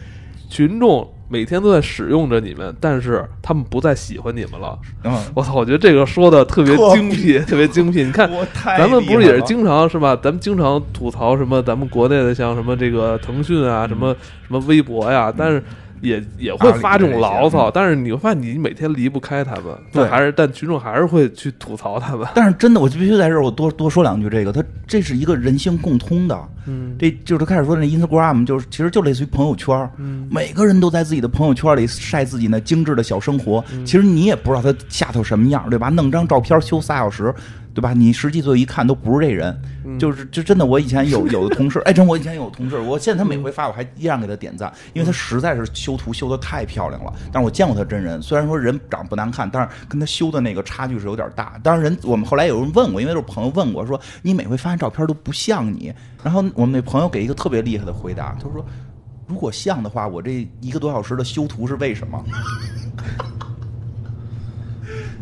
[0.51, 4.79] 群众每天都在使用着你们，但是他们不再喜欢你们了。
[5.05, 8.05] 嗯，我操，我觉得这个说的特别精辟，特别精辟。
[8.05, 8.31] 你看，
[8.77, 10.15] 咱们不是也是经常是吧？
[10.23, 14.15] 咱们经常吐槽什么咱们国内的像什么这个腾讯啊，什么
[14.47, 15.65] 什么微博呀，但是
[16.03, 17.71] 也也会发这种牢骚。
[17.71, 22.29] 但是你会发现，你每天离不开他们，对还是但群众还是会去吐槽他们。
[22.37, 24.29] 但是真的，我就必须在这儿我多多说两句。
[24.29, 26.39] 这个，它这是一个人性共通的。
[26.65, 33.65] 嗯这就是他开始说的那 Instagram，就是其实就类似于朋友圈，嗯每个人都在自己的朋友圈里晒自己那精致的小生活。
[33.73, 35.89] 嗯其实你也不知道他下头什么样，对吧？
[35.89, 37.35] 弄张照片修仨小时，
[37.75, 37.93] 对吧？
[37.93, 40.65] 你实际最后一看都不是这人，嗯就是就真的。
[40.67, 47.13] 我以前有 有的同事，哎，真我以前有同事，我现在他每回发我还依然给他点赞，因为他实在是修图修的太漂亮了。
[47.33, 51.59] 但是我见过他真人，虽然说人长不难看，但是跟他修的那个差距是有点大。
[51.63, 55.93] 当然人我们后来有人问我，因为都是朋友问我说，你每回发现照片都不像你。
[56.23, 58.65] 然后我们那朋友给一个特别厉害的回答，他说。
[59.29, 62.23] 如果像的话，我这一个多小时的修图是为什么？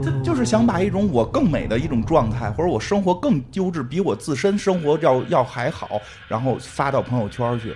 [0.03, 7.75] 他就是想把一种我更美的一种状态，或者我生活更优质，比我自身生活要要还好，然后发到朋友圈去。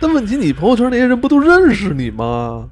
[0.00, 2.68] 但问题，你朋友圈那些人不都认识你吗？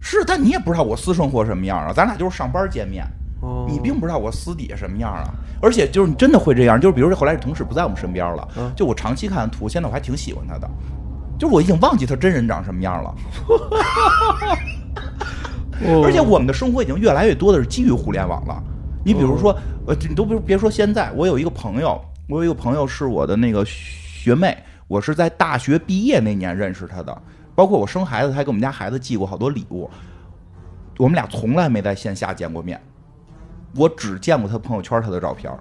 [0.00, 3.06] 是，但你也不知道我私生活什么样啊，咱俩就是上班见面，
[3.40, 5.32] 哦，你并不知道我私底下什么样啊。
[5.60, 10.68] 而且就是你真的会这样，就是比如说后来这同事不在我们身边了，嗯就我长期看图，现在我还挺喜欢他的，
[11.38, 13.14] 就是我已经忘记他真人长什么样了。
[15.86, 18.62] 哦，而且我们的生活已经越来越多的是基于互联网了。
[19.04, 19.52] 你比如说，
[19.86, 24.56] 呃，你都别别说现在，我有一个朋友，我有一个朋友是我的那个学妹，
[24.86, 27.22] 我是在大学毕业那年认识她的，
[27.54, 29.90] 包括我生孩子，她还给我们家孩子寄过好多礼物。
[30.98, 32.80] 我们俩从来没在线下见过面，
[33.74, 35.52] 我只见过她朋友圈她的照片，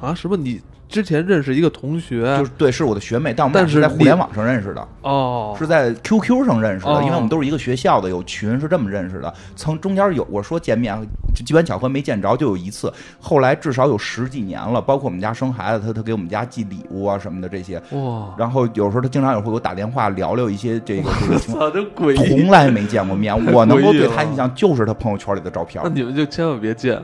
[0.00, 0.34] 啊，什么？
[0.34, 4.88] 你之前认识一个同学，就是对，是我的学妹，但我们俩是在互联网上认识的。
[5.02, 9.32] 哦，是在 QQ 上认识的，哦因为我们都是一个学校的，有群是这么认识的。
[9.54, 10.98] 曾中间有我说见面，
[11.34, 12.92] 就机缘巧合没见着，就有一次。
[13.20, 17.80] 后来至少有十几年了，包括我们家生孩子，他他给我们家寄礼物啊什么的这些。
[17.90, 21.70] 哇，然后有时候他经常也会给我打电话聊聊一些这个这个情况。
[21.70, 22.28] 操，真诡异！
[22.28, 26.98] 从来没见过面， 我能够对他印象就是他朋友圈里的照片那， 你们就千万别见，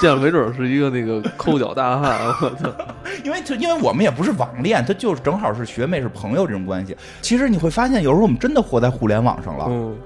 [0.00, 2.70] 见了没准是一个那个抠脚大汉，我操！
[3.24, 6.96] 因为就因为我们也不是网恋，他就是正好是学妹是朋友这种关系。
[7.22, 9.66] 其实你会发现，有时候我们真的活在互联网上了。
[9.68, 9.96] 嗯，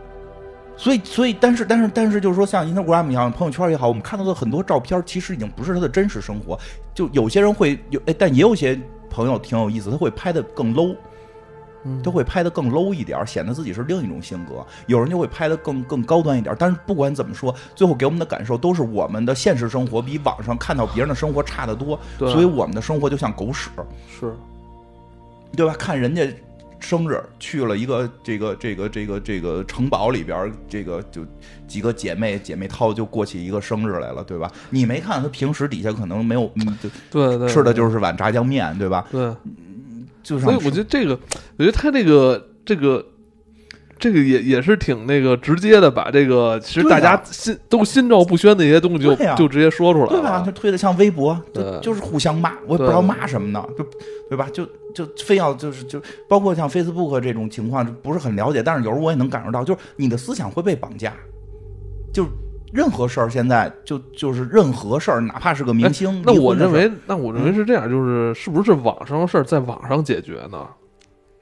[0.77, 6.59] 所以，所以，但是，但是，但是，就是说，像 Instagram 一样，朋友圈也好，我们看到的很多照片，其实已经不是他的真实生活。
[6.93, 10.97] 就有些人会有，哎，但也有些朋友挺有意思，他会拍的更 low，
[11.85, 14.65] 嗯他会拍的更 low 一点，显得自己是另一种性格。
[14.87, 16.55] 有人就会拍的更更高端一点。
[16.59, 23.71] 但是不管怎么说，最后给我们的感受都是我们的现实生活比网上看到别人的生活差得多，对所以我们的生活就像狗屎。
[24.09, 24.35] 是，
[25.57, 25.75] 对吧？
[25.79, 26.27] 看人家
[26.81, 31.23] 生日去了一个这个这个这个这个城堡里边，这个就
[31.67, 34.51] 几个姐妹姐妹掏就过起一个生日来了，对吧？
[34.71, 39.07] 你没看他平时底下可能没有，嗯，就对对，吃的就是碗炸酱面，对吧？
[39.11, 39.33] 对。
[40.25, 41.17] 就像所以我觉得这个，
[41.59, 43.07] 我觉得他这个这个
[43.97, 50.39] 这个也也是挺那个直接的，把这个其实大家啊心都心照不宣的一些东西就啊就直接说出来了对吧？
[50.39, 50.51] 了他。
[50.51, 53.87] 推的像微博，就对就是互相骂，我也不知道骂什么呢，就
[54.29, 54.49] 对吧？
[54.53, 61.13] 就就非要就是就包括像 Facebook 这种情况，不是很了解，但是有时候我也能感受到，就是你的思想会被绑架，
[62.13, 62.31] 就是
[62.75, 70.67] 任何事儿现在就就是任何事儿，哪怕是个明星，哎那我认为，那我认为是这样，就是是不是网上的事儿在网上解决呢？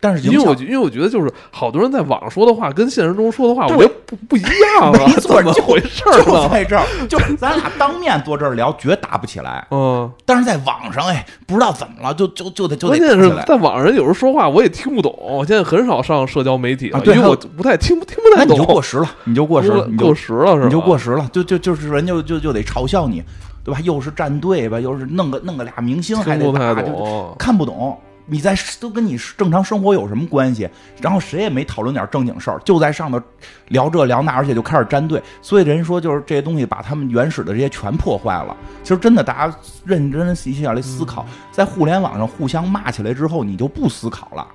[0.02, 6.48] 但是因为我觉因为我觉得就是好多人在网上说的话跟现实中说的话，我对觉得不不一样啊，没错怎么就回事儿就呢？
[6.50, 9.64] 在这儿，就咱俩当面坐这儿聊，绝打不起来。
[9.70, 13.30] 嗯，但是在网上，哎，不知道怎么了，就就就得就得关键是。
[13.46, 18.48] 在网上人有时候说话我也听不懂，我现在很少上社交媒体了，啊对我不太听不听不太懂。
[18.48, 20.64] 那你就过时了，你就过时了，你就过时了是吧？
[20.64, 23.22] 你就过时了，就就就是人就就就得嘲笑你，
[23.62, 23.80] 对吧？
[23.84, 27.36] 又是站队吧，又是弄个弄个俩明星还听不太得打，就懂。
[27.38, 27.96] 看不懂。
[28.26, 30.68] 你在都跟你正常生活有什么关系？
[31.00, 33.20] 然后谁也没讨论点正经事儿，就在上头
[33.68, 35.22] 聊这聊那，而且就开始站队。
[35.40, 38.56] 所以人说就是这些东西把他们原始的这些全破坏了。
[38.82, 44.46] 其实真的，大家认真一下来思考，在互联网上互相骂起来之后，你就不思考了。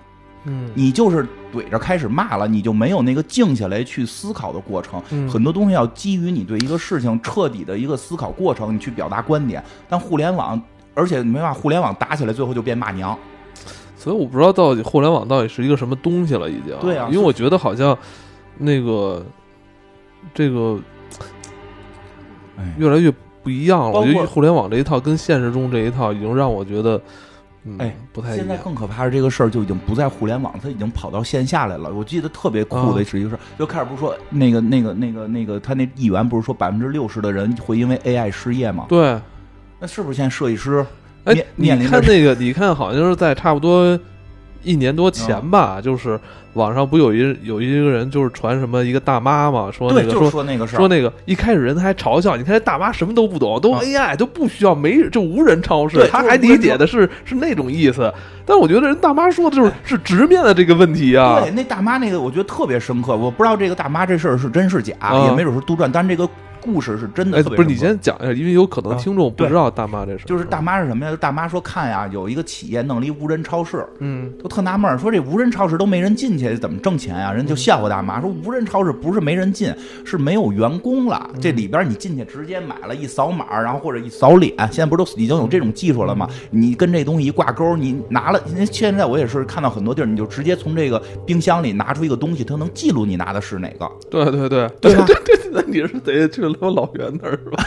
[0.50, 5.04] 嗯你就是怼着开始骂了，你就没有那个静下来去思考的过程。
[5.10, 9.62] 嗯很多东西要基于你对一个事情彻底的一个思考过程，你去表达观点。
[9.90, 10.62] 但互联网，
[10.94, 13.18] 而且没办法，互联网打起来最后就变骂娘。
[14.08, 16.74] 所以我不知道到底互联网到底是一个什么东西了，已经。
[16.80, 17.98] 对啊因为我觉得好像
[18.58, 19.22] 那个
[20.34, 20.80] 这个
[22.58, 23.92] 哎，越来越不一样了。
[23.92, 27.02] 包括我觉得互联网这一套跟现实中这一套已经让我觉得，
[27.66, 28.34] 嗯，哎不太。
[28.34, 31.94] 现在更可怕是这个事儿就已经不在互联网，它已经跑到线下来了。
[31.94, 38.86] 我记得特别酷的啊是一个事儿，就开始不是说那个那个那个那个他那议员不是说百分之六十的人会因为 AI 失业吗？
[38.88, 39.20] 对，
[39.80, 40.86] 那是不是现在设计师
[41.28, 44.00] 哎，你看那个，你看好像是在差不多
[44.64, 46.20] 一年多前吧，就是
[46.54, 50.88] 网上不有一有一个人就是传什么一个大妈嘛，说那对，就是个说说那个事说。
[50.88, 58.12] 那个一开始人还嘲笑，你看这大妈什么都不懂，都啊 AI 都不需要没就无人超市对，他还理解的是是那种意思。
[58.46, 66.28] 但我觉得人大妈说的就是是直面的这个问题啊对，，那大妈那个我觉得特别深刻，我不知道这个大妈这事儿是真是假，啊也没准是杜撰，但是这个
[66.62, 71.18] 故事是真的不是你先讲一下，因为有可能啊听众不知道大妈这事，就是大妈是什么呀？
[71.20, 74.32] 大妈说看呀，有一个企业弄了一无人超市，嗯。
[74.42, 77.32] 都特纳闷儿，说这无人超市都没人进去，怎么挣钱呀？
[77.32, 79.74] 人就笑话大妈说，无人超市不是没人进，
[80.06, 81.30] 是没有员工了。
[81.42, 86.30] 这里边你进去直接买了一扫码，然后或者一扫脸，现在不是都已经有这种技术了吗？
[86.52, 94.68] 你跟这东西一挂钩，你拿了，因为现在我也是看到很多地儿，你就直接从这个冰箱里拿出一个东西，它能记录你拿的是哪个，对对对。
[94.82, 95.06] 对吧？
[95.08, 97.64] 对对，那你是得去他妈老袁那儿是吧？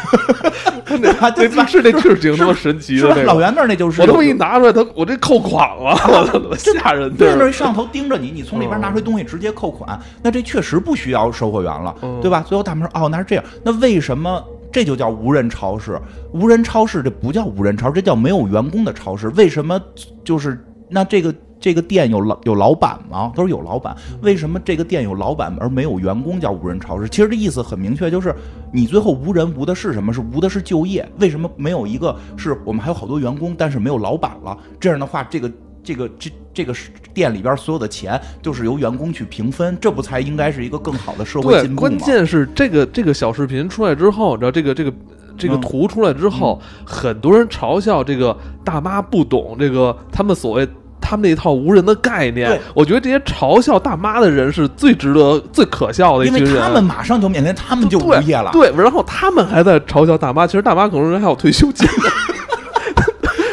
[0.87, 1.31] 对吧？
[1.31, 1.67] 对吧？
[1.67, 3.01] 是那是挺他妈神奇？
[3.01, 5.93] 的那个，老袁那儿那就是我他有妈一拿出来，他我这扣款了，
[6.51, 7.45] 我操，吓人对，那的。
[7.45, 12.45] 儿上头盯着你，你从里边拿出东西直接扣款，那这确实不需要售货员了，嗯对吧？
[12.47, 16.01] 最后他们说，哦，那是这样，那为什么这就叫无人超市？
[16.33, 19.29] 无人超市这不叫无人超市，这叫没有员工的超市。
[19.31, 19.81] 为什么
[20.25, 20.59] 就是
[20.89, 23.31] 那这个这个店有老有老板吗？
[23.37, 27.09] 他说有老板，为什么这个店有老板而没有员工叫无人超市？
[27.09, 28.35] 其实这意思很明确，就是
[28.73, 30.13] 你最后无人无的是什么？
[30.13, 31.07] 是无的是就业。
[31.19, 34.57] 为什么没有一个是我们还有好多员工，但是没有老板了？
[34.81, 35.51] 这样的话，这个。
[35.83, 36.75] 这个这这个
[37.15, 41.89] 店里边所有的钱就是由员工去平分，这不才应该是一个更好的社会，进步吗？
[41.89, 44.93] 关键是这个这个小视频出来之后，你知道这个这个
[45.39, 50.69] 这个嗯图出来之后，很多人嘲笑这个大妈不懂这个他们所谓。
[51.11, 56.55] 他们那一套无人的概念，我觉得这些嘲笑大妈的人是最值得、最可笑的一因群人。
[56.55, 58.51] 为他们马上就面临，他们就无业了。
[58.53, 61.89] 对，然后他们还在嘲笑大妈，其实大妈可能人还有退休金。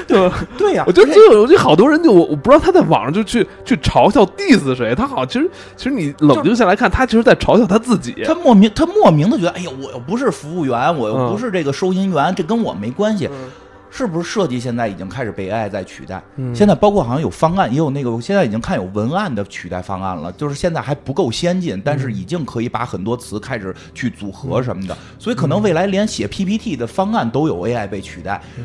[0.57, 8.15] 对呀、我觉得就有就好多人就我我不知道他在网上就去去嘲笑 diss 谁，他好像其实其实你冷静下来看，他其实在嘲笑他自己。
[8.25, 13.27] 他莫名他莫名的觉得，哎呀，我又不是服务员，我又嗯不是这个收银员，这跟我没关系。
[13.31, 13.49] 嗯
[13.97, 16.23] 是不是设计现在已经开始被 AI 在取代？
[16.35, 28.41] 嗯现在包括好像有方案，也有那个，我现在已经看有文案的取代方案了，就是现在还不够先进，但嗯是已经可以把很多词开始去组合什么的，所以可能未来连写 PPT 的方案都有 AI 被取代。
[28.57, 28.63] 嗯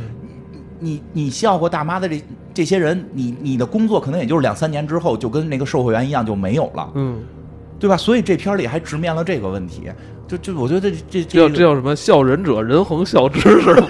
[0.85, 7.21] 你你笑话大妈的这这些人，你你的工作可能也就是两三年之后就跟那个售货员一样就没有了，嗯，
[7.79, 7.97] 对吧？
[7.97, 9.83] 所以这片儿里还直面了这个问题，
[10.27, 11.95] 就就我觉得这这这叫这这叫什么？
[11.95, 13.87] 笑人者人恒笑之是吧？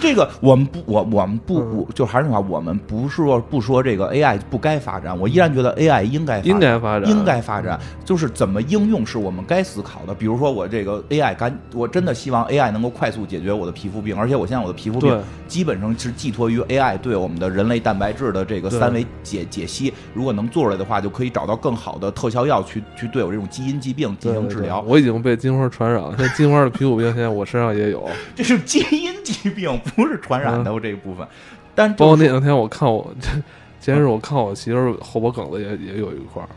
[0.00, 10.14] 这个我们不，我我们不，嗯我就还是那话，我们不是说不说这个 AI 不该发展，我依然觉得 AI 应该发展应该发展，应该发展，就是怎么应用是我们该思考的。
[10.14, 19.92] 比如说我这个 AI 干，我真的希望 AI 能够快速解决我的皮肤病，而且我现在我的皮肤病基本上是寄托于 AI 对我们的人类蛋白质的这个三维解解析。
[20.14, 24.84] 如果能做出来的话，就可以找到更好的特效药去去对我这种基因疾病进对对对行治疗。
[24.86, 31.26] 我已经被金花传染了，现在金花的皮肤病现在我身上也有， 这是基因疾病， 不是传染的我这一部分。
[31.74, 33.10] 但包括那两天我看我
[33.80, 36.48] 前日我看我媳妇儿后脖梗子也也有一块儿，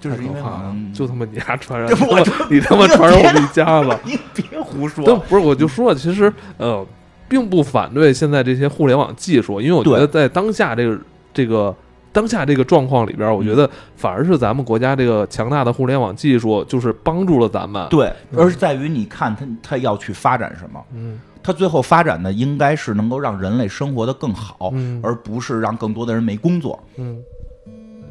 [0.00, 3.96] 就是因为太可怕就他妈你丫传染，我你他妈传染我们一家子。
[4.04, 6.84] 你别胡说，但不是，我就说，其实呃，
[7.28, 10.98] 并不反对现在这些互联网技术，因为我觉得在当下这个
[11.32, 11.74] 这个
[12.12, 17.86] 当下这个状况里边，我觉嗯得反而是咱们国家这个强大的互联网技术，就是帮助了咱们。
[17.88, 20.82] 对，而是在于你看他他要去发展什么。
[20.92, 27.22] 嗯它最后发展的应该是能够让人类生活的更好，嗯而不是让更多的人没工作，嗯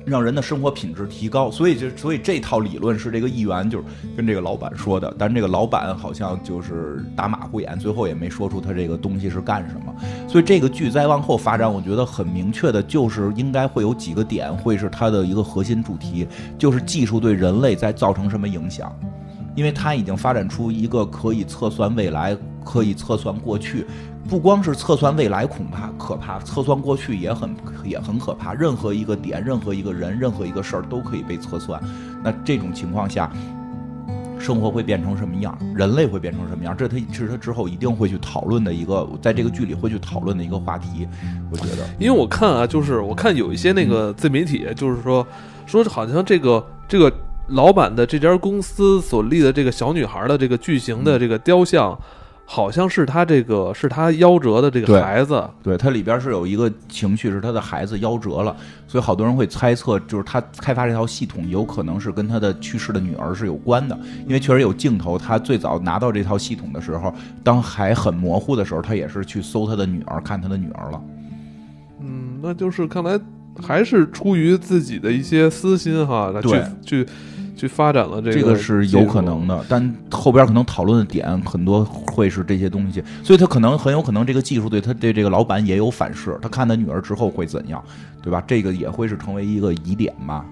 [0.06, 1.52] 让人的生活品质提高。
[1.52, 3.84] 所以就所以这套理论是这个议员就是
[4.16, 9.94] 跟这个老板说的，但这个老板好像就是打马虎眼，最后也没说出他这个东西是干什么。
[10.30, 16.26] 所以这个剧再往后发展，我觉得很明确的就是应该会有几个点会是它的一个核心主题，
[16.58, 18.98] 就是技术对人类在造成什么影响。
[19.56, 23.86] 因为它已经发展出一个可以测算未来、可以测算过去，
[24.28, 27.56] 不光是测算未来恐怕可怕，测算过去也很
[27.86, 28.54] 也很可怕。
[28.54, 31.82] 任何一个点、任何一个人、任何一个事儿都可以被测算。
[32.24, 33.32] 那这种情况下，
[34.38, 35.58] 生活会变成什么样？
[35.76, 36.76] 人类会变成什么样？
[36.76, 41.08] 这他是他之后一定会去讨论的一个，在这个剧里会去讨论的一个话题。
[41.52, 45.26] 我觉得，因为我看啊，就是我看有一些那个自媒体，就是说
[45.66, 47.12] 说好像这个这个
[47.48, 51.98] 老板的这家公司所立的这个小女孩的这个巨型的这个雕像，
[52.46, 55.44] 好像是他这个是他夭折的这个孩子。
[55.64, 58.56] 对他里边是有一个情绪，是他的孩子夭折了，
[58.88, 71.02] 所以好多人会猜测，就是他开发这套系统有可能是跟他的去世的女儿是有关的，因为确实有镜头，他最早拿到这套系统的时候，当还很模糊的时候，他也是去搜他的女儿，看他的女儿了。
[72.00, 73.20] 嗯，那就是看来
[73.62, 77.08] 还是出于自己的一些私心哈，来去去
[77.56, 87.84] 去发展了这这个个是有可能的，但后边可能讨论的点很多会是这些东西，所以他可能很有可能这个技术对他对这个老板也有反噬，他看他女儿之后会怎样，
[88.22, 88.44] 对吧？
[88.46, 90.46] 这个也会是成为一个疑点吧。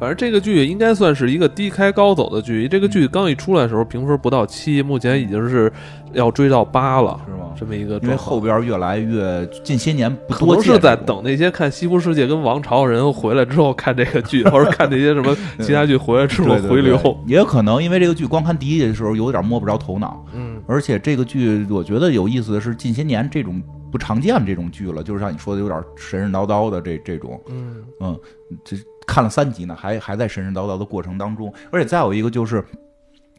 [0.00, 2.66] 嗯，反正这个剧应该算是一个低开高走的剧。
[2.66, 5.70] 这个嗯剧刚一出来的时候，评分不到七，目前已经是
[6.12, 7.52] 要追到八了，是吗？
[7.56, 7.98] 这么一个。
[7.98, 16.96] 因为后边越来越近些年不多见能是在等那些看《西部世界》跟《王朝》人回来之后看这个剧， 或者看那些什么其他剧回来之后对对回流。
[16.96, 28.18] 对也有可能因为这个剧光看第一集的时候有点摸不着头脑，嗯，而且这个剧我觉得有意思的是近些年这种不常见这种剧了，就是像你说的有点神神叨叨的这这种，嗯嗯，
[28.64, 28.76] 这
[29.10, 32.64] 看了三集呢，还还在神神叨叨的过程当中，而且再有一个就是。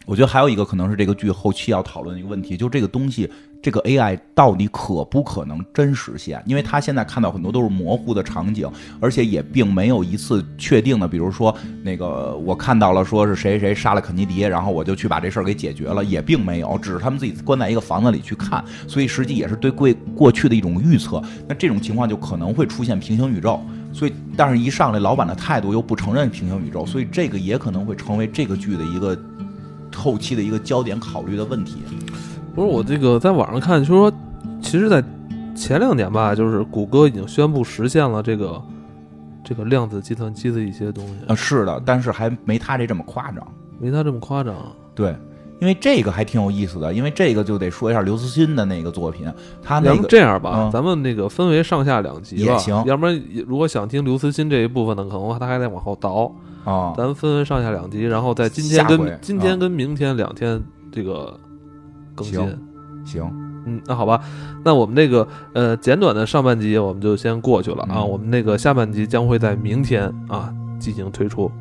[0.08, 3.30] 我觉得还有一个可能是这个剧后期要讨论的一个问题，就这个东西，
[3.62, 6.42] 这个 AI 到底可不可能真实现？
[6.48, 8.68] 因为他现在看到很多都是模糊的场景，
[9.00, 21.22] 而且也并没有一次确定的，比如说那个我看到了说是谁谁杀了肯尼迪，然后我就去把这事儿给解决了，也并没有，只是他们自己关在一个房子里去看，所以实际也是对过过去的一种预测。
[21.48, 23.62] 那这种情况就可能会出现平行宇宙。
[23.94, 29.18] 所以，但是一上来老板的态度又不承认平行宇宙，所以这个也可能会成为这个剧的一个
[29.96, 31.84] 后期的一个焦点考虑的问题。
[32.56, 34.12] 不是我这个在网上看，就是说，
[34.62, 35.04] 其实，在
[35.56, 38.62] 前两年吧，就是谷歌已经宣布实现了这个
[39.44, 43.46] 这个量子计算机的一些东西，啊，是的，但是还没他这这么夸张。
[43.80, 44.56] 没他这么夸张。
[44.94, 45.16] 对，
[45.62, 49.32] 因为这个还挺有意思的，因为这个就得说一下刘慈欣的那个作品，
[49.62, 56.34] 他那个这样吧，嗯咱们那个分为上下两集吧，也行要不然如果想听刘慈欣这一部分的，可能他还得往后倒。
[56.64, 61.36] 啊，咱们分为上下两集，然后在今天跟今天跟明天两天这个
[62.14, 62.36] 更新。
[62.36, 62.58] 行
[63.04, 63.32] 行，
[63.66, 64.22] 嗯，那好吧，
[64.64, 71.52] 那我们那个呃简短的上半集我们就先过去了啊，嗯我们那个下半集将会在明天啊进行推出。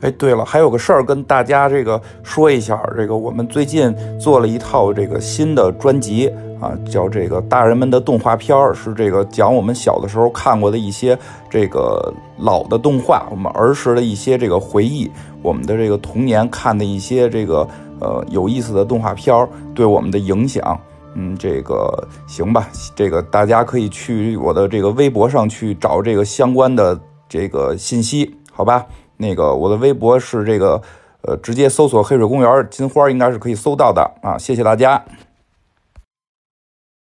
[0.00, 6.28] 哎，对了，还有个事儿跟大家这个说一下，这个我们最近做了一套这个新的专辑
[6.60, 11.18] 啊，叫这个《大人们的动画片儿》，是这个讲我们小的时候看过的一些
[11.50, 15.10] 这个老的动画，我们儿时的一些这个回忆，
[15.42, 17.68] 我们的这个童年看的一些这个
[18.00, 20.78] 呃有意思的动画片儿对我们的影响。
[21.14, 26.96] 嗯，这个行吧，这个大家可以去我的这个微博上去找这个相关的
[27.28, 28.86] 这个信息，好吧？
[29.18, 30.80] 那个我的微博是这个，
[31.22, 34.38] 呃，直接搜索“黑水公园金花”，应该是可以搜到的啊。
[34.38, 35.04] 谢谢大家。